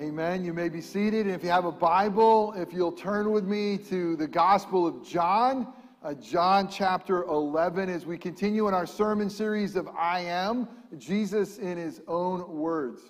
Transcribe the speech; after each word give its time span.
Amen. 0.00 0.44
You 0.44 0.52
may 0.52 0.68
be 0.68 0.80
seated. 0.80 1.28
If 1.28 1.44
you 1.44 1.50
have 1.50 1.66
a 1.66 1.72
Bible, 1.72 2.52
if 2.56 2.72
you'll 2.72 2.90
turn 2.90 3.30
with 3.30 3.44
me 3.44 3.78
to 3.90 4.16
the 4.16 4.26
Gospel 4.26 4.88
of 4.88 5.06
John, 5.06 5.68
uh, 6.02 6.14
John 6.14 6.68
chapter 6.68 7.22
11, 7.22 7.88
as 7.88 8.04
we 8.04 8.18
continue 8.18 8.66
in 8.66 8.74
our 8.74 8.86
sermon 8.86 9.30
series 9.30 9.76
of 9.76 9.86
I 9.96 10.22
Am, 10.22 10.66
Jesus 10.98 11.58
in 11.58 11.78
His 11.78 12.02
own 12.08 12.56
words. 12.56 13.02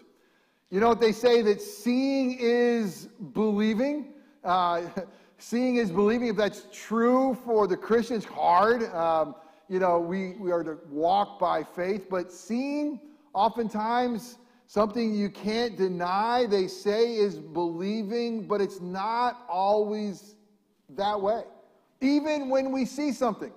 You 0.69 0.79
know 0.79 0.89
what 0.89 1.01
they 1.01 1.12
say 1.12 1.41
that 1.41 1.62
seeing 1.62 2.36
is 2.39 3.09
believing? 3.32 4.12
Uh, 4.45 4.82
seeing 5.39 5.77
is 5.77 5.91
believing. 5.91 6.29
If 6.29 6.37
that's 6.37 6.66
true 6.71 7.35
for 7.46 7.66
the 7.66 7.79
Christians, 7.79 8.27
hard. 8.27 8.93
Um, 8.93 9.37
you 9.71 9.79
know, 9.79 9.98
we, 9.98 10.32
we 10.32 10.53
are 10.53 10.62
to 10.62 10.77
walk 10.91 11.39
by 11.39 11.62
faith, 11.62 12.09
but 12.11 12.30
seeing 12.30 13.01
oftentimes 13.32 14.37
Something 14.75 15.14
you 15.14 15.30
can't 15.30 15.77
deny, 15.77 16.46
they 16.46 16.66
say, 16.66 17.14
is 17.14 17.36
believing, 17.36 18.49
but 18.49 18.61
it's 18.61 18.80
not 18.80 19.44
always 19.49 20.35
that 20.96 21.21
way. 21.21 21.44
Even 22.00 22.49
when 22.49 22.72
we 22.72 22.85
see 22.85 23.13
something, 23.13 23.52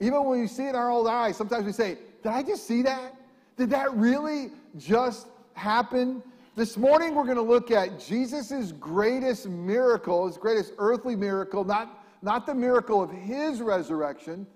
even 0.00 0.24
when 0.24 0.40
we 0.40 0.46
see 0.46 0.64
it 0.64 0.70
in 0.70 0.74
our 0.74 0.88
old 0.88 1.08
eyes, 1.08 1.36
sometimes 1.36 1.66
we 1.66 1.72
say, 1.72 1.98
Did 2.22 2.32
I 2.32 2.42
just 2.42 2.66
see 2.66 2.80
that? 2.80 3.14
Did 3.58 3.68
that 3.68 3.92
really 3.92 4.50
just 4.78 5.26
happen? 5.52 6.22
This 6.56 6.78
morning, 6.78 7.14
we're 7.14 7.24
going 7.24 7.36
to 7.36 7.42
look 7.42 7.70
at 7.70 8.00
Jesus' 8.00 8.72
greatest 8.72 9.46
miracle, 9.46 10.26
his 10.26 10.38
greatest 10.38 10.72
earthly 10.78 11.16
miracle, 11.16 11.64
not, 11.64 12.02
not 12.22 12.46
the 12.46 12.54
miracle 12.54 13.02
of 13.02 13.10
his 13.10 13.60
resurrection, 13.60 14.46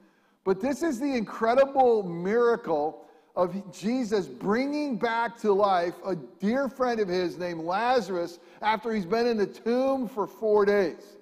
but 0.45 0.63
this 0.63 0.83
is 0.83 0.99
the 0.99 1.15
incredible 1.15 2.03
miracle 2.05 3.06
of 3.37 3.71
Jesus 3.71 4.27
bringing 4.27 4.97
back 4.97 5.39
to 5.41 5.53
life 5.53 5.95
a 6.07 6.17
dear 6.17 6.69
friend 6.69 6.99
of 7.01 7.09
his 7.09 7.37
named 7.37 7.61
Lazarus 7.61 8.39
after 8.63 8.93
he's 8.93 9.05
been 9.05 9.27
in 9.27 9.37
the 9.37 9.47
tomb 9.47 10.09
for 10.09 10.27
four 10.27 10.65
days. 10.65 11.17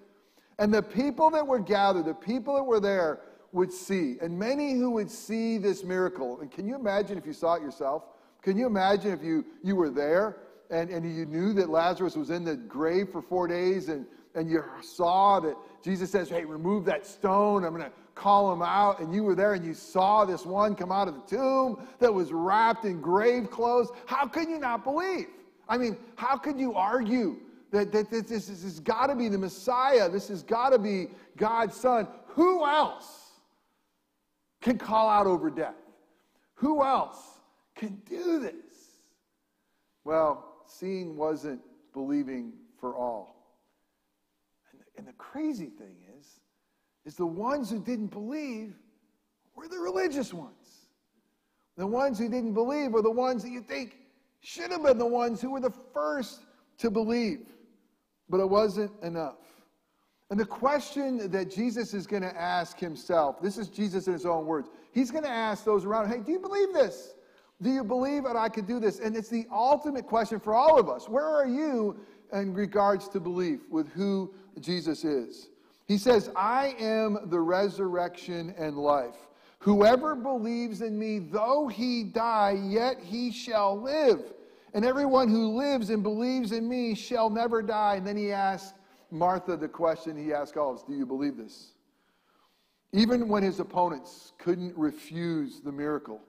And 0.60 0.72
the 0.72 0.82
people 0.82 1.28
that 1.30 1.44
were 1.44 1.58
gathered, 1.58 2.04
the 2.04 2.14
people 2.14 2.54
that 2.54 2.62
were 2.62 2.78
there, 2.78 3.20
would 3.50 3.72
see. 3.72 4.16
And 4.20 4.36
many 4.36 4.72
who 4.72 4.90
would 4.90 5.10
see 5.10 5.58
this 5.58 5.84
miracle. 5.84 6.40
And 6.40 6.50
can 6.50 6.66
you 6.66 6.74
imagine 6.74 7.18
if 7.18 7.26
you 7.26 7.32
saw 7.32 7.54
it 7.54 7.62
yourself? 7.62 8.04
Can 8.42 8.56
you 8.56 8.66
imagine 8.66 9.12
if 9.12 9.22
you, 9.22 9.44
you 9.62 9.76
were 9.76 9.90
there 9.90 10.36
and, 10.70 10.90
and 10.90 11.04
you 11.04 11.24
knew 11.24 11.52
that 11.54 11.68
Lazarus 11.68 12.16
was 12.16 12.30
in 12.30 12.44
the 12.44 12.56
grave 12.56 13.08
for 13.10 13.22
four 13.22 13.46
days 13.48 13.88
and, 13.88 14.06
and 14.34 14.50
you 14.50 14.62
saw 14.82 15.40
that 15.40 15.56
Jesus 15.82 16.10
says, 16.10 16.28
Hey, 16.28 16.44
remove 16.44 16.84
that 16.86 17.06
stone. 17.06 17.64
I'm 17.64 17.70
going 17.74 17.84
to 17.84 17.92
call 18.14 18.52
him 18.52 18.62
out, 18.62 19.00
and 19.00 19.14
you 19.14 19.24
were 19.24 19.34
there 19.34 19.54
and 19.54 19.64
you 19.64 19.74
saw 19.74 20.24
this 20.24 20.46
one 20.46 20.74
come 20.74 20.92
out 20.92 21.08
of 21.08 21.14
the 21.14 21.36
tomb 21.36 21.86
that 21.98 22.12
was 22.12 22.32
wrapped 22.32 22.84
in 22.84 23.00
grave 23.00 23.50
clothes, 23.50 23.90
how 24.06 24.26
can 24.26 24.48
you 24.48 24.58
not 24.58 24.84
believe? 24.84 25.26
I 25.68 25.78
mean, 25.78 25.96
how 26.16 26.36
could 26.36 26.58
you 26.58 26.74
argue 26.74 27.36
that, 27.70 27.90
that, 27.92 28.10
that 28.10 28.28
this, 28.28 28.46
this 28.46 28.62
has 28.62 28.80
got 28.80 29.08
to 29.08 29.16
be 29.16 29.28
the 29.28 29.38
Messiah? 29.38 30.08
This 30.08 30.28
has 30.28 30.42
got 30.42 30.70
to 30.70 30.78
be 30.78 31.08
God's 31.36 31.76
Son. 31.76 32.06
Who 32.28 32.64
else 32.64 33.32
can 34.60 34.78
call 34.78 35.08
out 35.08 35.26
over 35.26 35.50
death? 35.50 35.74
Who 36.54 36.84
else 36.84 37.18
can 37.74 38.00
do 38.08 38.38
this? 38.40 38.54
Well, 40.04 40.62
seeing 40.66 41.16
wasn't 41.16 41.60
believing 41.92 42.52
for 42.78 42.94
all. 42.94 43.34
And 44.70 44.80
the, 44.80 44.84
and 44.98 45.08
the 45.08 45.12
crazy 45.12 45.66
thing 45.66 45.96
is, 47.04 47.16
the 47.16 47.26
ones 47.26 47.70
who 47.70 47.78
didn't 47.80 48.08
believe 48.08 48.74
were 49.54 49.68
the 49.68 49.78
religious 49.78 50.32
ones. 50.32 50.88
The 51.76 51.86
ones 51.86 52.18
who 52.18 52.28
didn't 52.28 52.54
believe 52.54 52.92
were 52.92 53.02
the 53.02 53.10
ones 53.10 53.42
that 53.42 53.50
you 53.50 53.60
think 53.60 53.96
should 54.40 54.70
have 54.70 54.82
been 54.82 54.98
the 54.98 55.06
ones 55.06 55.40
who 55.40 55.50
were 55.50 55.60
the 55.60 55.74
first 55.92 56.42
to 56.78 56.90
believe. 56.90 57.48
But 58.28 58.40
it 58.40 58.48
wasn't 58.48 58.92
enough. 59.02 59.36
And 60.30 60.40
the 60.40 60.46
question 60.46 61.30
that 61.30 61.50
Jesus 61.50 61.94
is 61.94 62.06
going 62.06 62.22
to 62.22 62.40
ask 62.40 62.78
himself 62.78 63.40
this 63.40 63.58
is 63.58 63.68
Jesus 63.68 64.06
in 64.06 64.12
his 64.12 64.26
own 64.26 64.46
words. 64.46 64.68
He's 64.92 65.10
going 65.10 65.24
to 65.24 65.30
ask 65.30 65.64
those 65.64 65.84
around, 65.84 66.08
hey, 66.08 66.20
do 66.20 66.32
you 66.32 66.38
believe 66.38 66.72
this? 66.72 67.14
Do 67.62 67.70
you 67.70 67.84
believe 67.84 68.24
that 68.24 68.36
I 68.36 68.48
could 68.48 68.66
do 68.66 68.80
this? 68.80 68.98
And 69.00 69.16
it's 69.16 69.28
the 69.28 69.46
ultimate 69.52 70.06
question 70.06 70.40
for 70.40 70.54
all 70.54 70.78
of 70.78 70.88
us. 70.88 71.08
Where 71.08 71.26
are 71.26 71.46
you 71.46 72.00
in 72.32 72.52
regards 72.52 73.08
to 73.08 73.20
belief 73.20 73.60
with 73.70 73.88
who 73.92 74.34
Jesus 74.60 75.04
is? 75.04 75.48
He 75.86 75.98
says, 75.98 76.30
I 76.34 76.74
am 76.78 77.18
the 77.26 77.40
resurrection 77.40 78.54
and 78.56 78.76
life. 78.76 79.16
Whoever 79.58 80.14
believes 80.14 80.82
in 80.82 80.98
me, 80.98 81.18
though 81.18 81.68
he 81.68 82.04
die, 82.04 82.58
yet 82.62 83.00
he 83.02 83.30
shall 83.30 83.80
live. 83.80 84.20
And 84.74 84.84
everyone 84.84 85.28
who 85.28 85.56
lives 85.56 85.90
and 85.90 86.02
believes 86.02 86.52
in 86.52 86.68
me 86.68 86.94
shall 86.94 87.30
never 87.30 87.62
die. 87.62 87.94
And 87.96 88.06
then 88.06 88.16
he 88.16 88.32
asked 88.32 88.74
Martha 89.10 89.56
the 89.56 89.68
question 89.68 90.22
he 90.22 90.32
asked 90.32 90.56
all 90.56 90.72
of 90.72 90.78
us 90.78 90.84
Do 90.84 90.94
you 90.94 91.06
believe 91.06 91.36
this? 91.36 91.72
Even 92.92 93.28
when 93.28 93.42
his 93.42 93.58
opponents 93.60 94.32
couldn't 94.38 94.76
refuse 94.76 95.60
the 95.60 95.72
miracle, 95.72 96.20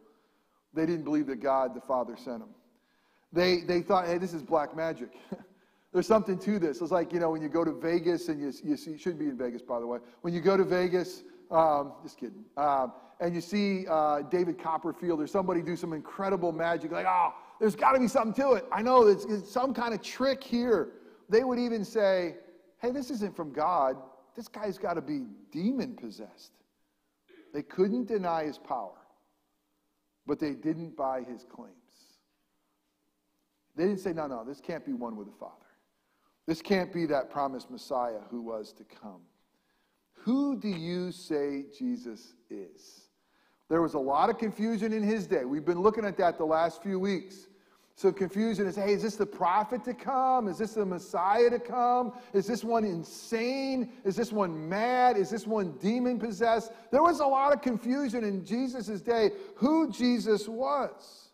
they 0.73 0.85
didn't 0.85 1.03
believe 1.03 1.27
that 1.27 1.41
God 1.41 1.75
the 1.75 1.81
Father 1.81 2.15
sent 2.17 2.41
him. 2.41 2.49
They, 3.31 3.61
they 3.61 3.81
thought, 3.81 4.07
hey, 4.07 4.17
this 4.17 4.33
is 4.33 4.41
black 4.41 4.75
magic. 4.75 5.09
There's 5.95 6.07
something 6.07 6.37
to 6.39 6.59
this. 6.59 6.81
It's 6.81 6.91
like, 6.91 7.13
you 7.13 7.21
know, 7.21 7.29
when 7.29 7.41
you 7.41 7.47
go 7.47 7.63
to 7.63 7.71
Vegas 7.71 8.27
and 8.27 8.37
you, 8.37 8.51
you 8.65 8.75
see, 8.75 8.91
you 8.91 8.97
should 8.97 9.17
be 9.17 9.27
in 9.27 9.37
Vegas, 9.37 9.61
by 9.61 9.79
the 9.79 9.87
way. 9.87 9.99
When 10.23 10.33
you 10.33 10.41
go 10.41 10.57
to 10.57 10.65
Vegas, 10.65 11.23
um, 11.49 11.93
just 12.03 12.17
kidding, 12.17 12.43
um, 12.57 12.91
and 13.21 13.33
you 13.33 13.39
see 13.39 13.87
uh, 13.87 14.23
David 14.23 14.61
Copperfield 14.61 15.21
or 15.21 15.27
somebody 15.27 15.61
do 15.61 15.77
some 15.77 15.93
incredible 15.93 16.51
magic, 16.51 16.91
like, 16.91 17.05
oh, 17.07 17.33
there's 17.61 17.77
got 17.77 17.93
to 17.93 17.99
be 18.01 18.09
something 18.09 18.33
to 18.43 18.55
it. 18.55 18.65
I 18.73 18.81
know 18.81 19.07
it's, 19.07 19.23
it's 19.23 19.49
some 19.49 19.73
kind 19.73 19.93
of 19.93 20.01
trick 20.01 20.43
here. 20.43 20.89
They 21.29 21.45
would 21.45 21.59
even 21.59 21.85
say, 21.85 22.35
hey, 22.81 22.91
this 22.91 23.09
isn't 23.09 23.33
from 23.33 23.53
God. 23.53 23.95
This 24.35 24.49
guy's 24.49 24.77
got 24.77 24.95
to 24.95 25.01
be 25.01 25.21
demon 25.49 25.95
possessed. 25.95 26.51
They 27.53 27.63
couldn't 27.63 28.09
deny 28.09 28.43
his 28.43 28.57
power, 28.57 28.99
but 30.27 30.41
they 30.41 30.55
didn't 30.55 30.97
buy 30.97 31.21
his 31.21 31.45
claims. 31.45 31.71
They 33.77 33.85
didn't 33.85 34.01
say, 34.01 34.11
no, 34.11 34.27
no, 34.27 34.43
this 34.43 34.59
can't 34.59 34.85
be 34.85 34.91
one 34.91 35.15
with 35.15 35.27
the 35.27 35.37
Father. 35.39 35.64
This 36.47 36.61
can't 36.61 36.93
be 36.93 37.05
that 37.07 37.29
promised 37.29 37.71
Messiah 37.71 38.19
who 38.29 38.41
was 38.41 38.71
to 38.73 38.83
come. 38.83 39.21
Who 40.13 40.57
do 40.57 40.69
you 40.69 41.11
say 41.11 41.65
Jesus 41.77 42.33
is? 42.49 43.01
There 43.69 43.81
was 43.81 43.95
a 43.95 43.99
lot 43.99 44.29
of 44.29 44.37
confusion 44.37 44.93
in 44.93 45.03
his 45.03 45.25
day. 45.25 45.43
We've 45.43 45.65
been 45.65 45.81
looking 45.81 46.05
at 46.05 46.17
that 46.17 46.37
the 46.37 46.45
last 46.45 46.83
few 46.83 46.99
weeks. 46.99 47.47
So 47.97 48.11
confusion 48.11 48.67
is, 48.67 48.75
hey, 48.75 48.91
is 48.91 49.01
this 49.01 49.15
the 49.15 49.25
prophet 49.25 49.83
to 49.85 49.93
come? 49.93 50.49
Is 50.49 50.57
this 50.57 50.73
the 50.73 50.85
Messiah 50.85 51.49
to 51.49 51.59
come? 51.59 52.11
Is 52.33 52.45
this 52.45 52.63
one 52.63 52.83
insane? 52.83 53.93
Is 54.03 54.17
this 54.17 54.33
one 54.33 54.67
mad? 54.67 55.17
Is 55.17 55.29
this 55.29 55.47
one 55.47 55.71
demon 55.79 56.19
possessed? 56.19 56.73
There 56.91 57.01
was 57.01 57.21
a 57.21 57.25
lot 57.25 57.53
of 57.53 57.61
confusion 57.61 58.23
in 58.25 58.43
Jesus' 58.43 59.01
day 59.01 59.31
who 59.55 59.89
Jesus 59.89 60.47
was. 60.47 61.29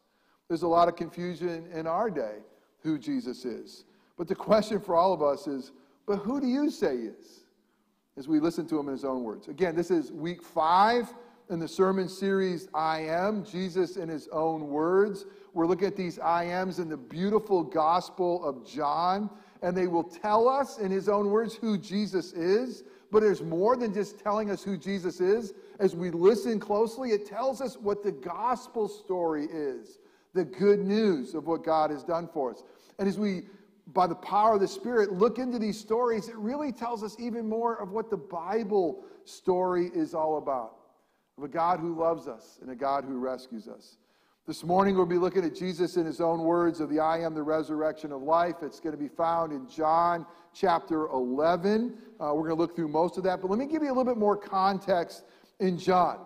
There's 0.47 0.61
a 0.61 0.67
lot 0.67 0.87
of 0.87 0.95
confusion 0.95 1.65
in 1.73 1.87
our 1.87 2.11
day 2.11 2.37
who 2.83 2.99
Jesus 2.99 3.43
is. 3.43 3.85
But 4.21 4.27
the 4.27 4.35
question 4.35 4.79
for 4.79 4.95
all 4.95 5.13
of 5.13 5.23
us 5.23 5.47
is, 5.47 5.71
but 6.05 6.17
who 6.17 6.39
do 6.39 6.45
you 6.45 6.69
say 6.69 6.93
is? 6.95 7.39
As 8.15 8.27
we 8.27 8.39
listen 8.39 8.67
to 8.67 8.77
him 8.77 8.87
in 8.87 8.91
his 8.91 9.03
own 9.03 9.23
words. 9.23 9.47
Again, 9.47 9.75
this 9.75 9.89
is 9.89 10.11
week 10.11 10.43
five 10.43 11.11
in 11.49 11.57
the 11.57 11.67
sermon 11.67 12.07
series, 12.07 12.67
I 12.71 12.99
Am, 12.99 13.43
Jesus 13.43 13.97
in 13.97 14.07
his 14.07 14.27
own 14.27 14.67
words. 14.69 15.25
We're 15.55 15.65
looking 15.65 15.87
at 15.87 15.95
these 15.95 16.19
I 16.19 16.43
Ams 16.43 16.77
in 16.77 16.87
the 16.87 16.97
beautiful 16.97 17.63
gospel 17.63 18.45
of 18.47 18.63
John, 18.63 19.27
and 19.63 19.75
they 19.75 19.87
will 19.87 20.03
tell 20.03 20.47
us 20.47 20.77
in 20.77 20.91
his 20.91 21.09
own 21.09 21.31
words 21.31 21.55
who 21.55 21.75
Jesus 21.75 22.31
is. 22.33 22.83
But 23.11 23.21
there's 23.23 23.41
more 23.41 23.75
than 23.75 23.91
just 23.91 24.19
telling 24.19 24.51
us 24.51 24.63
who 24.63 24.77
Jesus 24.77 25.19
is. 25.19 25.55
As 25.79 25.95
we 25.95 26.11
listen 26.11 26.59
closely, 26.59 27.09
it 27.09 27.25
tells 27.25 27.59
us 27.59 27.75
what 27.75 28.03
the 28.03 28.11
gospel 28.11 28.87
story 28.87 29.47
is 29.51 29.97
the 30.33 30.45
good 30.45 30.79
news 30.79 31.33
of 31.33 31.47
what 31.47 31.63
God 31.63 31.89
has 31.89 32.03
done 32.03 32.29
for 32.31 32.51
us. 32.51 32.63
And 32.99 33.07
as 33.07 33.17
we 33.19 33.41
by 33.87 34.07
the 34.07 34.15
power 34.15 34.55
of 34.55 34.61
the 34.61 34.67
Spirit, 34.67 35.11
look 35.11 35.37
into 35.37 35.59
these 35.59 35.79
stories, 35.79 36.27
it 36.27 36.37
really 36.37 36.71
tells 36.71 37.03
us 37.03 37.15
even 37.19 37.47
more 37.47 37.75
of 37.81 37.91
what 37.91 38.09
the 38.09 38.17
Bible 38.17 39.03
story 39.25 39.91
is 39.93 40.13
all 40.13 40.37
about 40.37 40.77
of 41.37 41.43
a 41.43 41.47
God 41.47 41.79
who 41.79 41.95
loves 41.97 42.27
us 42.27 42.59
and 42.61 42.69
a 42.69 42.75
God 42.75 43.03
who 43.03 43.17
rescues 43.17 43.67
us. 43.67 43.97
This 44.47 44.63
morning, 44.63 44.95
we'll 44.95 45.05
be 45.05 45.17
looking 45.17 45.45
at 45.45 45.55
Jesus 45.55 45.97
in 45.97 46.05
his 46.05 46.19
own 46.19 46.41
words 46.41 46.79
of 46.79 46.89
the 46.89 46.99
I 46.99 47.19
am 47.19 47.33
the 47.33 47.43
resurrection 47.43 48.11
of 48.11 48.21
life. 48.21 48.55
It's 48.61 48.79
going 48.79 48.95
to 48.95 49.01
be 49.01 49.07
found 49.07 49.51
in 49.53 49.67
John 49.69 50.25
chapter 50.53 51.07
11. 51.07 51.97
Uh, 52.19 52.33
we're 52.33 52.47
going 52.47 52.49
to 52.49 52.55
look 52.55 52.75
through 52.75 52.89
most 52.89 53.17
of 53.17 53.23
that, 53.23 53.39
but 53.39 53.49
let 53.49 53.59
me 53.59 53.65
give 53.65 53.81
you 53.81 53.87
a 53.87 53.93
little 53.95 54.03
bit 54.03 54.17
more 54.17 54.35
context 54.35 55.23
in 55.59 55.77
John. 55.77 56.19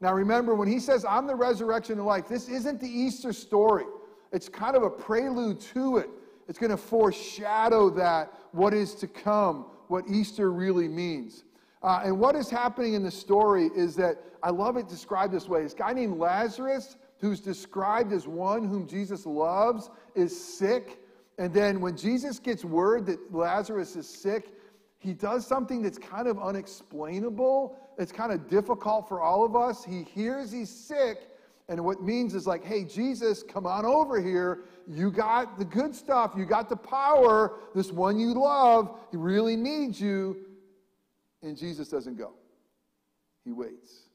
Now, 0.00 0.12
remember, 0.12 0.54
when 0.54 0.68
he 0.68 0.78
says, 0.78 1.04
I'm 1.08 1.26
the 1.26 1.34
resurrection 1.34 1.98
of 1.98 2.04
life, 2.04 2.28
this 2.28 2.48
isn't 2.48 2.80
the 2.80 2.88
Easter 2.88 3.32
story. 3.32 3.84
It's 4.32 4.48
kind 4.48 4.76
of 4.76 4.82
a 4.82 4.90
prelude 4.90 5.60
to 5.72 5.98
it. 5.98 6.10
It's 6.52 6.58
going 6.58 6.68
to 6.68 6.76
foreshadow 6.76 7.88
that, 7.88 8.30
what 8.50 8.74
is 8.74 8.94
to 8.96 9.06
come, 9.06 9.64
what 9.88 10.04
Easter 10.06 10.52
really 10.52 10.86
means. 10.86 11.44
Uh, 11.82 12.02
and 12.04 12.20
what 12.20 12.36
is 12.36 12.50
happening 12.50 12.92
in 12.92 13.02
the 13.02 13.10
story 13.10 13.70
is 13.74 13.96
that 13.96 14.22
I 14.42 14.50
love 14.50 14.76
it 14.76 14.86
described 14.86 15.32
this 15.32 15.48
way. 15.48 15.62
This 15.62 15.72
guy 15.72 15.94
named 15.94 16.18
Lazarus, 16.18 16.96
who's 17.20 17.40
described 17.40 18.12
as 18.12 18.28
one 18.28 18.68
whom 18.68 18.86
Jesus 18.86 19.24
loves, 19.24 19.88
is 20.14 20.38
sick. 20.38 21.00
And 21.38 21.54
then 21.54 21.80
when 21.80 21.96
Jesus 21.96 22.38
gets 22.38 22.66
word 22.66 23.06
that 23.06 23.32
Lazarus 23.32 23.96
is 23.96 24.06
sick, 24.06 24.50
he 24.98 25.14
does 25.14 25.46
something 25.46 25.80
that's 25.80 25.96
kind 25.96 26.28
of 26.28 26.38
unexplainable. 26.38 27.78
It's 27.96 28.12
kind 28.12 28.30
of 28.30 28.46
difficult 28.46 29.08
for 29.08 29.22
all 29.22 29.42
of 29.42 29.56
us. 29.56 29.82
He 29.82 30.02
hears 30.02 30.52
he's 30.52 30.68
sick, 30.68 31.30
and 31.70 31.82
what 31.82 32.02
means 32.02 32.34
is 32.34 32.46
like, 32.46 32.62
hey, 32.62 32.84
Jesus, 32.84 33.42
come 33.42 33.66
on 33.66 33.86
over 33.86 34.20
here. 34.20 34.64
You 34.88 35.10
got 35.10 35.58
the 35.58 35.64
good 35.64 35.94
stuff. 35.94 36.32
You 36.36 36.44
got 36.44 36.68
the 36.68 36.76
power. 36.76 37.60
This 37.74 37.92
one 37.92 38.18
you 38.18 38.34
love, 38.34 38.98
he 39.10 39.16
really 39.16 39.56
needs 39.56 40.00
you. 40.00 40.36
And 41.42 41.56
Jesus 41.56 41.88
doesn't 41.88 42.16
go. 42.16 42.32
He 43.44 43.52
waits. 43.52 44.08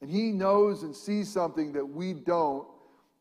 And 0.00 0.10
he 0.10 0.32
knows 0.32 0.82
and 0.82 0.94
sees 0.94 1.30
something 1.30 1.72
that 1.72 1.86
we 1.86 2.12
don't. 2.12 2.66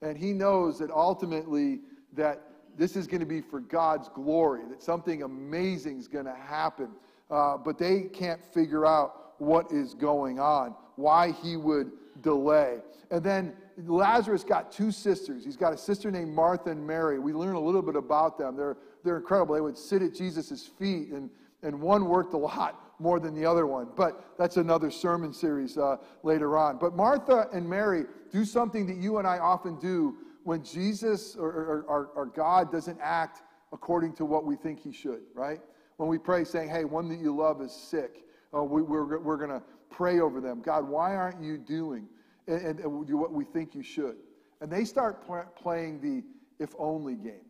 And 0.01 0.17
he 0.17 0.33
knows 0.33 0.79
that 0.79 0.91
ultimately 0.91 1.79
that 2.13 2.41
this 2.77 2.95
is 2.95 3.07
going 3.07 3.19
to 3.19 3.25
be 3.25 3.41
for 3.41 3.59
God's 3.59 4.09
glory, 4.09 4.61
that 4.69 4.81
something 4.81 5.23
amazing 5.23 5.99
is 5.99 6.07
going 6.07 6.25
to 6.25 6.35
happen. 6.35 6.89
Uh, 7.29 7.57
but 7.57 7.77
they 7.77 8.01
can't 8.01 8.43
figure 8.43 8.85
out 8.85 9.33
what 9.37 9.71
is 9.71 9.93
going 9.93 10.39
on, 10.39 10.75
why 10.95 11.31
he 11.31 11.55
would 11.55 11.91
delay. 12.21 12.79
And 13.11 13.23
then 13.23 13.53
Lazarus 13.77 14.43
got 14.43 14.71
two 14.71 14.91
sisters. 14.91 15.43
He's 15.43 15.57
got 15.57 15.73
a 15.73 15.77
sister 15.77 16.11
named 16.11 16.33
Martha 16.33 16.69
and 16.69 16.85
Mary. 16.85 17.19
We 17.19 17.33
learn 17.33 17.55
a 17.55 17.59
little 17.59 17.81
bit 17.81 17.95
about 17.95 18.37
them. 18.37 18.55
They're, 18.55 18.77
they're 19.03 19.17
incredible. 19.17 19.55
They 19.55 19.61
would 19.61 19.77
sit 19.77 20.01
at 20.01 20.13
Jesus' 20.13 20.67
feet, 20.67 21.09
and, 21.09 21.29
and 21.61 21.81
one 21.81 22.05
worked 22.05 22.33
a 22.33 22.37
lot 22.37 22.79
more 22.99 23.19
than 23.19 23.33
the 23.33 23.45
other 23.45 23.65
one. 23.65 23.87
But 23.95 24.37
that's 24.37 24.57
another 24.57 24.91
sermon 24.91 25.33
series 25.33 25.77
uh, 25.77 25.97
later 26.23 26.57
on. 26.57 26.77
But 26.77 26.95
Martha 26.95 27.47
and 27.53 27.67
Mary 27.67 28.05
do 28.31 28.45
something 28.45 28.85
that 28.87 28.97
you 28.97 29.17
and 29.17 29.27
I 29.27 29.39
often 29.39 29.79
do 29.79 30.17
when 30.43 30.63
Jesus 30.63 31.35
or, 31.35 31.49
or, 31.87 32.09
or, 32.15 32.25
God 32.25 32.69
doesn't 32.69 32.99
act 33.01 33.43
according 33.71 34.13
to 34.15 34.25
what 34.25 34.45
we 34.45 34.57
think 34.57 34.79
he 34.79 34.91
should, 34.91 35.21
right? 35.33 35.61
When 35.95 36.09
we 36.09 36.17
pray 36.17 36.43
saying, 36.43 36.69
hey, 36.69 36.83
one 36.83 37.07
that 37.09 37.19
you 37.19 37.33
love 37.33 37.61
is 37.61 37.71
sick, 37.71 38.25
oh, 38.51 38.63
we, 38.63 38.81
we're, 38.81 39.19
we're 39.19 39.37
going 39.37 39.51
to 39.51 39.63
pray 39.89 40.19
over 40.19 40.41
them. 40.41 40.61
God, 40.61 40.87
why 40.87 41.15
aren't 41.15 41.41
you 41.41 41.57
doing 41.57 42.07
and, 42.47 42.61
and, 42.61 42.79
and 42.79 43.07
do 43.07 43.17
what 43.17 43.31
we 43.31 43.45
think 43.45 43.75
you 43.75 43.83
should? 43.83 44.15
And 44.61 44.71
they 44.71 44.85
start 44.85 45.25
pl- 45.25 45.45
playing 45.55 46.01
the 46.01 46.23
if 46.63 46.73
only 46.77 47.15
game. 47.15 47.45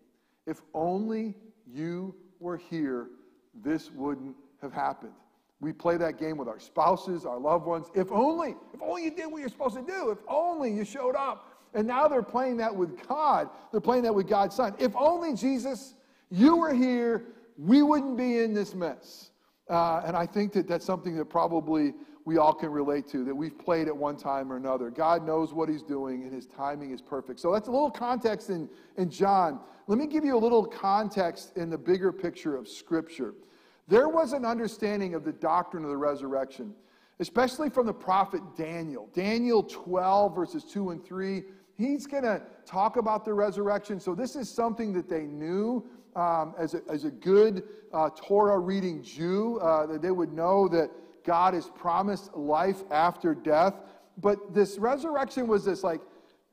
If 0.48 0.62
only 0.74 1.36
you 1.68 2.16
were 2.40 2.58
here, 2.58 3.08
this 3.64 3.92
wouldn't 3.92 4.36
have 4.62 4.74
happened. 4.74 5.14
We 5.62 5.72
play 5.72 5.96
that 5.98 6.20
game 6.20 6.38
with 6.38 6.48
our 6.48 6.60
spouses, 6.60 7.26
our 7.26 7.40
loved 7.40 7.66
ones. 7.66 7.88
If 7.96 8.12
only, 8.12 8.56
if 8.74 8.82
only 8.82 9.06
you 9.06 9.12
did 9.12 9.28
what 9.28 9.40
you're 9.40 9.50
supposed 9.50 9.76
to 9.76 9.82
do. 9.82 10.10
If 10.10 10.18
only 10.28 10.74
you 10.74 10.84
showed 10.84 11.16
up. 11.16 11.50
And 11.74 11.88
now 11.88 12.08
they're 12.08 12.22
playing 12.22 12.58
that 12.58 12.76
with 12.76 13.08
God. 13.08 13.50
They're 13.72 13.82
playing 13.82 14.04
that 14.04 14.14
with 14.14 14.28
God's 14.28 14.56
Son. 14.56 14.76
If 14.78 14.96
only 14.96 15.34
Jesus, 15.34 15.96
you 16.30 16.58
were 16.58 16.74
here, 16.74 17.26
we 17.58 17.82
wouldn't 17.82 18.18
be 18.18 18.40
in 18.40 18.54
this 18.54 18.76
mess. 18.76 19.32
Uh, 19.70 20.02
and 20.06 20.18
I 20.18 20.26
think 20.26 20.52
that 20.54 20.68
that's 20.68 20.86
something 20.86 21.16
that 21.18 21.26
probably 21.26 21.94
we 22.26 22.38
all 22.38 22.54
can 22.54 22.70
relate 22.70 23.08
to, 23.10 23.24
that 23.26 23.36
we've 23.36 23.58
played 23.58 23.88
at 23.88 23.96
one 23.96 24.16
time 24.16 24.52
or 24.52 24.58
another. 24.58 24.90
God 24.90 25.26
knows 25.26 25.54
what 25.54 25.70
he's 25.70 25.84
doing, 25.84 26.24
and 26.24 26.34
his 26.34 26.46
timing 26.46 26.92
is 26.92 27.02
perfect. 27.02 27.40
So 27.40 27.52
that's 27.52 27.68
a 27.68 27.72
little 27.72 27.92
context 27.92 28.50
in, 28.50 28.70
in 28.98 29.10
John. 29.10 29.60
Let 29.88 29.98
me 29.98 30.08
give 30.08 30.24
you 30.24 30.36
a 30.36 30.40
little 30.40 30.66
context 30.66 31.58
in 31.58 31.70
the 31.70 31.78
bigger 31.78 32.12
picture 32.12 32.56
of 32.56 32.68
Scripture. 32.68 33.34
There 33.88 34.08
was 34.08 34.32
an 34.34 34.46
understanding 34.46 35.16
of 35.16 35.26
the 35.26 35.34
doctrine 35.34 35.84
of 35.84 35.90
the 35.90 35.98
resurrection, 35.98 36.74
especially 37.20 37.70
from 37.70 37.86
the 37.86 37.94
prophet 37.94 38.42
Daniel. 38.56 39.10
Daniel 39.14 39.64
12, 39.64 40.36
verses 40.36 40.64
2 40.64 40.92
and 40.92 41.04
3 41.04 41.44
he's 41.76 42.06
going 42.06 42.24
to 42.24 42.42
talk 42.66 42.98
about 42.98 43.26
the 43.26 43.34
resurrection. 43.34 44.00
So, 44.00 44.16
this 44.16 44.36
is 44.36 44.50
something 44.50 44.94
that 44.94 45.10
they 45.10 45.24
knew 45.24 45.86
um, 46.16 46.54
as, 46.58 46.76
a, 46.76 46.82
as 46.90 47.06
a 47.06 47.12
good 47.12 47.64
uh, 47.94 48.10
Torah 48.16 48.60
reading 48.60 49.02
Jew, 49.02 49.60
uh, 49.60 49.88
that 49.88 50.02
they 50.02 50.12
would 50.12 50.32
know 50.32 50.68
that 50.70 50.92
God 51.24 51.54
has 51.54 51.70
promised 51.70 52.36
life 52.36 52.84
after 52.92 53.34
death. 53.34 53.76
But 54.18 54.54
this 54.54 54.78
resurrection 54.78 55.48
was 55.48 55.66
this 55.66 55.84
like 55.84 56.02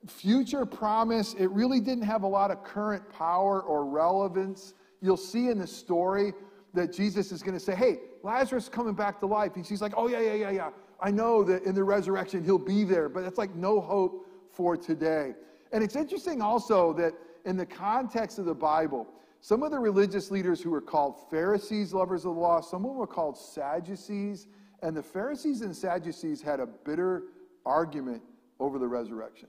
future 0.06 0.64
promise. 0.64 1.34
It 1.34 1.50
really 1.50 1.80
didn't 1.80 2.04
have 2.04 2.22
a 2.22 2.28
lot 2.28 2.50
of 2.50 2.64
current 2.64 3.08
power 3.10 3.62
or 3.62 3.84
relevance. 3.84 4.74
You'll 5.02 5.16
see 5.16 5.48
in 5.48 5.58
the 5.58 5.66
story 5.66 6.32
that 6.72 6.92
Jesus 6.92 7.32
is 7.32 7.42
going 7.42 7.54
to 7.54 7.60
say, 7.60 7.74
Hey, 7.74 7.98
Lazarus 8.22 8.68
coming 8.68 8.94
back 8.94 9.20
to 9.20 9.26
life. 9.26 9.56
And 9.56 9.66
she's 9.66 9.82
like, 9.82 9.92
Oh, 9.96 10.08
yeah, 10.08 10.20
yeah, 10.20 10.34
yeah, 10.34 10.50
yeah. 10.50 10.70
I 11.00 11.10
know 11.10 11.42
that 11.44 11.64
in 11.64 11.74
the 11.74 11.84
resurrection 11.84 12.44
he'll 12.44 12.58
be 12.58 12.84
there, 12.84 13.08
but 13.08 13.24
it's 13.24 13.38
like 13.38 13.54
no 13.54 13.80
hope 13.80 14.26
for 14.52 14.76
today. 14.76 15.34
And 15.72 15.82
it's 15.82 15.96
interesting 15.96 16.42
also 16.42 16.92
that 16.94 17.14
in 17.44 17.56
the 17.56 17.66
context 17.66 18.38
of 18.38 18.44
the 18.44 18.54
Bible, 18.54 19.06
some 19.40 19.62
of 19.62 19.70
the 19.70 19.78
religious 19.78 20.30
leaders 20.30 20.60
who 20.60 20.70
were 20.70 20.82
called 20.82 21.30
Pharisees, 21.30 21.94
lovers 21.94 22.26
of 22.26 22.34
the 22.34 22.40
law, 22.40 22.60
some 22.60 22.84
of 22.84 22.90
them 22.90 22.98
were 22.98 23.06
called 23.06 23.38
Sadducees, 23.38 24.46
and 24.82 24.96
the 24.96 25.02
Pharisees 25.02 25.60
and 25.62 25.76
Sadducees 25.76 26.40
had 26.42 26.60
a 26.60 26.66
bitter 26.66 27.24
argument 27.66 28.22
over 28.58 28.78
the 28.78 28.88
resurrection. 28.88 29.48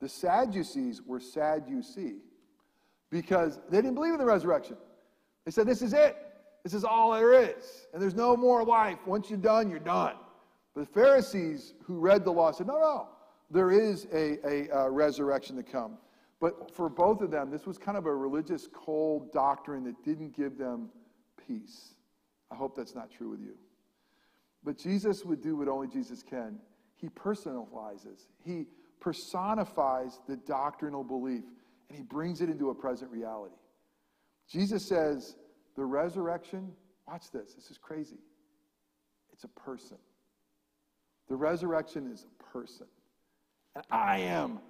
The 0.00 0.08
Sadducees 0.08 1.02
were 1.02 1.20
sad 1.20 1.64
you 1.68 1.82
see 1.82 2.16
because 3.10 3.60
they 3.70 3.78
didn't 3.78 3.94
believe 3.94 4.12
in 4.12 4.18
the 4.18 4.26
resurrection. 4.26 4.76
They 5.44 5.50
said, 5.50 5.66
This 5.66 5.82
is 5.82 5.92
it. 5.92 6.16
This 6.62 6.74
is 6.74 6.84
all 6.84 7.12
there 7.12 7.32
is. 7.32 7.86
And 7.92 8.02
there's 8.02 8.14
no 8.14 8.36
more 8.36 8.64
life. 8.64 8.98
Once 9.06 9.28
you're 9.30 9.38
done, 9.38 9.70
you're 9.70 9.78
done. 9.78 10.14
But 10.74 10.86
the 10.86 10.92
Pharisees 10.92 11.74
who 11.84 11.98
read 11.98 12.24
the 12.24 12.32
law 12.32 12.50
said, 12.52 12.66
No, 12.66 12.78
no. 12.78 13.08
There 13.50 13.70
is 13.70 14.06
a, 14.12 14.38
a, 14.46 14.68
a 14.70 14.90
resurrection 14.90 15.56
to 15.56 15.62
come. 15.62 15.98
But 16.40 16.74
for 16.74 16.88
both 16.88 17.20
of 17.20 17.30
them, 17.30 17.50
this 17.50 17.66
was 17.66 17.78
kind 17.78 17.96
of 17.96 18.06
a 18.06 18.14
religious, 18.14 18.68
cold 18.72 19.32
doctrine 19.32 19.84
that 19.84 20.02
didn't 20.02 20.36
give 20.36 20.58
them 20.58 20.90
peace. 21.46 21.94
I 22.50 22.56
hope 22.56 22.76
that's 22.76 22.94
not 22.94 23.10
true 23.10 23.30
with 23.30 23.40
you. 23.40 23.54
But 24.64 24.78
Jesus 24.78 25.24
would 25.24 25.42
do 25.42 25.56
what 25.56 25.68
only 25.68 25.88
Jesus 25.88 26.22
can. 26.22 26.58
He 26.96 27.08
personalizes, 27.08 28.26
he 28.42 28.66
personifies 29.00 30.20
the 30.26 30.36
doctrinal 30.36 31.04
belief, 31.04 31.42
and 31.88 31.98
he 31.98 32.02
brings 32.02 32.40
it 32.40 32.48
into 32.48 32.70
a 32.70 32.74
present 32.74 33.10
reality. 33.10 33.56
Jesus 34.48 34.84
says, 34.84 35.36
The 35.76 35.84
resurrection, 35.84 36.72
watch 37.06 37.30
this, 37.30 37.54
this 37.54 37.70
is 37.70 37.78
crazy. 37.78 38.18
It's 39.32 39.44
a 39.44 39.48
person. 39.48 39.98
The 41.28 41.36
resurrection 41.36 42.10
is 42.10 42.24
a 42.24 42.44
person. 42.44 42.86
And 43.74 43.84
I 43.90 44.20
am 44.20 44.60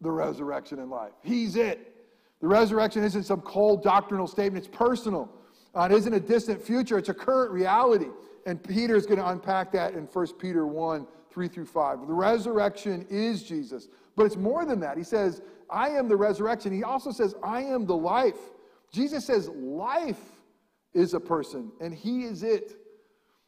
the 0.00 0.10
resurrection 0.10 0.78
in 0.78 0.90
life. 0.90 1.12
He's 1.22 1.56
it. 1.56 1.96
The 2.40 2.48
resurrection 2.48 3.02
isn't 3.04 3.24
some 3.24 3.40
cold 3.40 3.82
doctrinal 3.82 4.26
statement, 4.26 4.64
it's 4.64 4.76
personal. 4.76 5.30
Uh, 5.74 5.88
it 5.90 5.92
isn't 5.92 6.12
a 6.12 6.20
distant 6.20 6.62
future, 6.62 6.98
it's 6.98 7.08
a 7.08 7.14
current 7.14 7.52
reality. 7.52 8.08
And 8.50 8.60
Peter 8.60 8.96
is 8.96 9.06
going 9.06 9.20
to 9.20 9.28
unpack 9.28 9.70
that 9.70 9.94
in 9.94 10.06
1 10.06 10.26
Peter 10.40 10.66
1 10.66 11.06
3 11.30 11.46
through 11.46 11.66
5. 11.66 12.08
The 12.08 12.12
resurrection 12.12 13.06
is 13.08 13.44
Jesus. 13.44 13.86
But 14.16 14.26
it's 14.26 14.34
more 14.34 14.64
than 14.64 14.80
that. 14.80 14.98
He 14.98 15.04
says, 15.04 15.40
I 15.70 15.90
am 15.90 16.08
the 16.08 16.16
resurrection. 16.16 16.72
He 16.72 16.82
also 16.82 17.12
says, 17.12 17.36
I 17.44 17.62
am 17.62 17.86
the 17.86 17.96
life. 17.96 18.34
Jesus 18.92 19.24
says, 19.24 19.48
life 19.50 20.18
is 20.94 21.14
a 21.14 21.20
person, 21.20 21.70
and 21.80 21.94
he 21.94 22.24
is 22.24 22.42
it. 22.42 22.74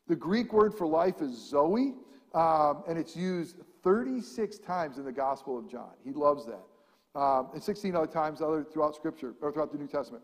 The 0.06 0.14
Greek 0.14 0.52
word 0.52 0.72
for 0.72 0.86
life 0.86 1.20
is 1.20 1.36
zoe, 1.36 1.94
um, 2.32 2.84
and 2.88 2.96
it's 2.96 3.16
used 3.16 3.56
36 3.82 4.58
times 4.58 4.98
in 4.98 5.04
the 5.04 5.10
Gospel 5.10 5.58
of 5.58 5.68
John. 5.68 5.94
He 6.04 6.12
loves 6.12 6.46
that. 6.46 7.20
Um, 7.20 7.48
and 7.54 7.60
16 7.60 7.96
other 7.96 8.06
times 8.06 8.40
other 8.40 8.62
throughout 8.62 8.94
Scripture, 8.94 9.34
or 9.42 9.50
throughout 9.50 9.72
the 9.72 9.78
New 9.78 9.88
Testament. 9.88 10.22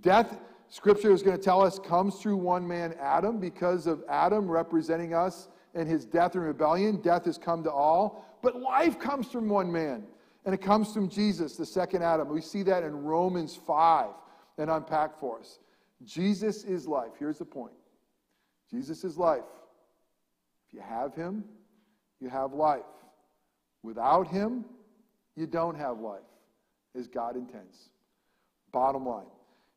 Death, 0.00 0.38
Scripture 0.68 1.12
is 1.12 1.22
going 1.22 1.36
to 1.36 1.42
tell 1.42 1.62
us, 1.62 1.78
comes 1.78 2.16
through 2.16 2.36
one 2.36 2.66
man, 2.66 2.94
Adam, 3.00 3.38
because 3.38 3.86
of 3.86 4.02
Adam 4.08 4.50
representing 4.50 5.14
us 5.14 5.48
and 5.74 5.88
his 5.88 6.04
death 6.04 6.34
and 6.34 6.44
rebellion. 6.44 7.00
Death 7.00 7.24
has 7.26 7.38
come 7.38 7.62
to 7.64 7.70
all. 7.70 8.24
But 8.42 8.60
life 8.60 8.98
comes 8.98 9.30
from 9.30 9.48
one 9.48 9.70
man, 9.70 10.04
and 10.44 10.54
it 10.54 10.60
comes 10.60 10.92
from 10.92 11.08
Jesus, 11.08 11.56
the 11.56 11.66
second 11.66 12.02
Adam. 12.02 12.28
We 12.28 12.40
see 12.40 12.62
that 12.64 12.82
in 12.82 13.04
Romans 13.04 13.58
5 13.66 14.10
and 14.58 14.70
unpack 14.70 15.18
for 15.18 15.40
us. 15.40 15.58
Jesus 16.04 16.64
is 16.64 16.86
life. 16.86 17.12
Here's 17.18 17.38
the 17.38 17.44
point 17.44 17.72
Jesus 18.70 19.04
is 19.04 19.16
life. 19.16 19.44
If 20.68 20.74
you 20.74 20.80
have 20.80 21.14
him, 21.14 21.44
you 22.20 22.28
have 22.28 22.52
life. 22.52 22.82
Without 23.82 24.28
him, 24.28 24.64
you 25.36 25.46
don't 25.46 25.76
have 25.76 26.00
life, 26.00 26.20
as 26.96 27.06
God 27.06 27.36
intends. 27.36 27.90
Bottom 28.72 29.06
line. 29.06 29.26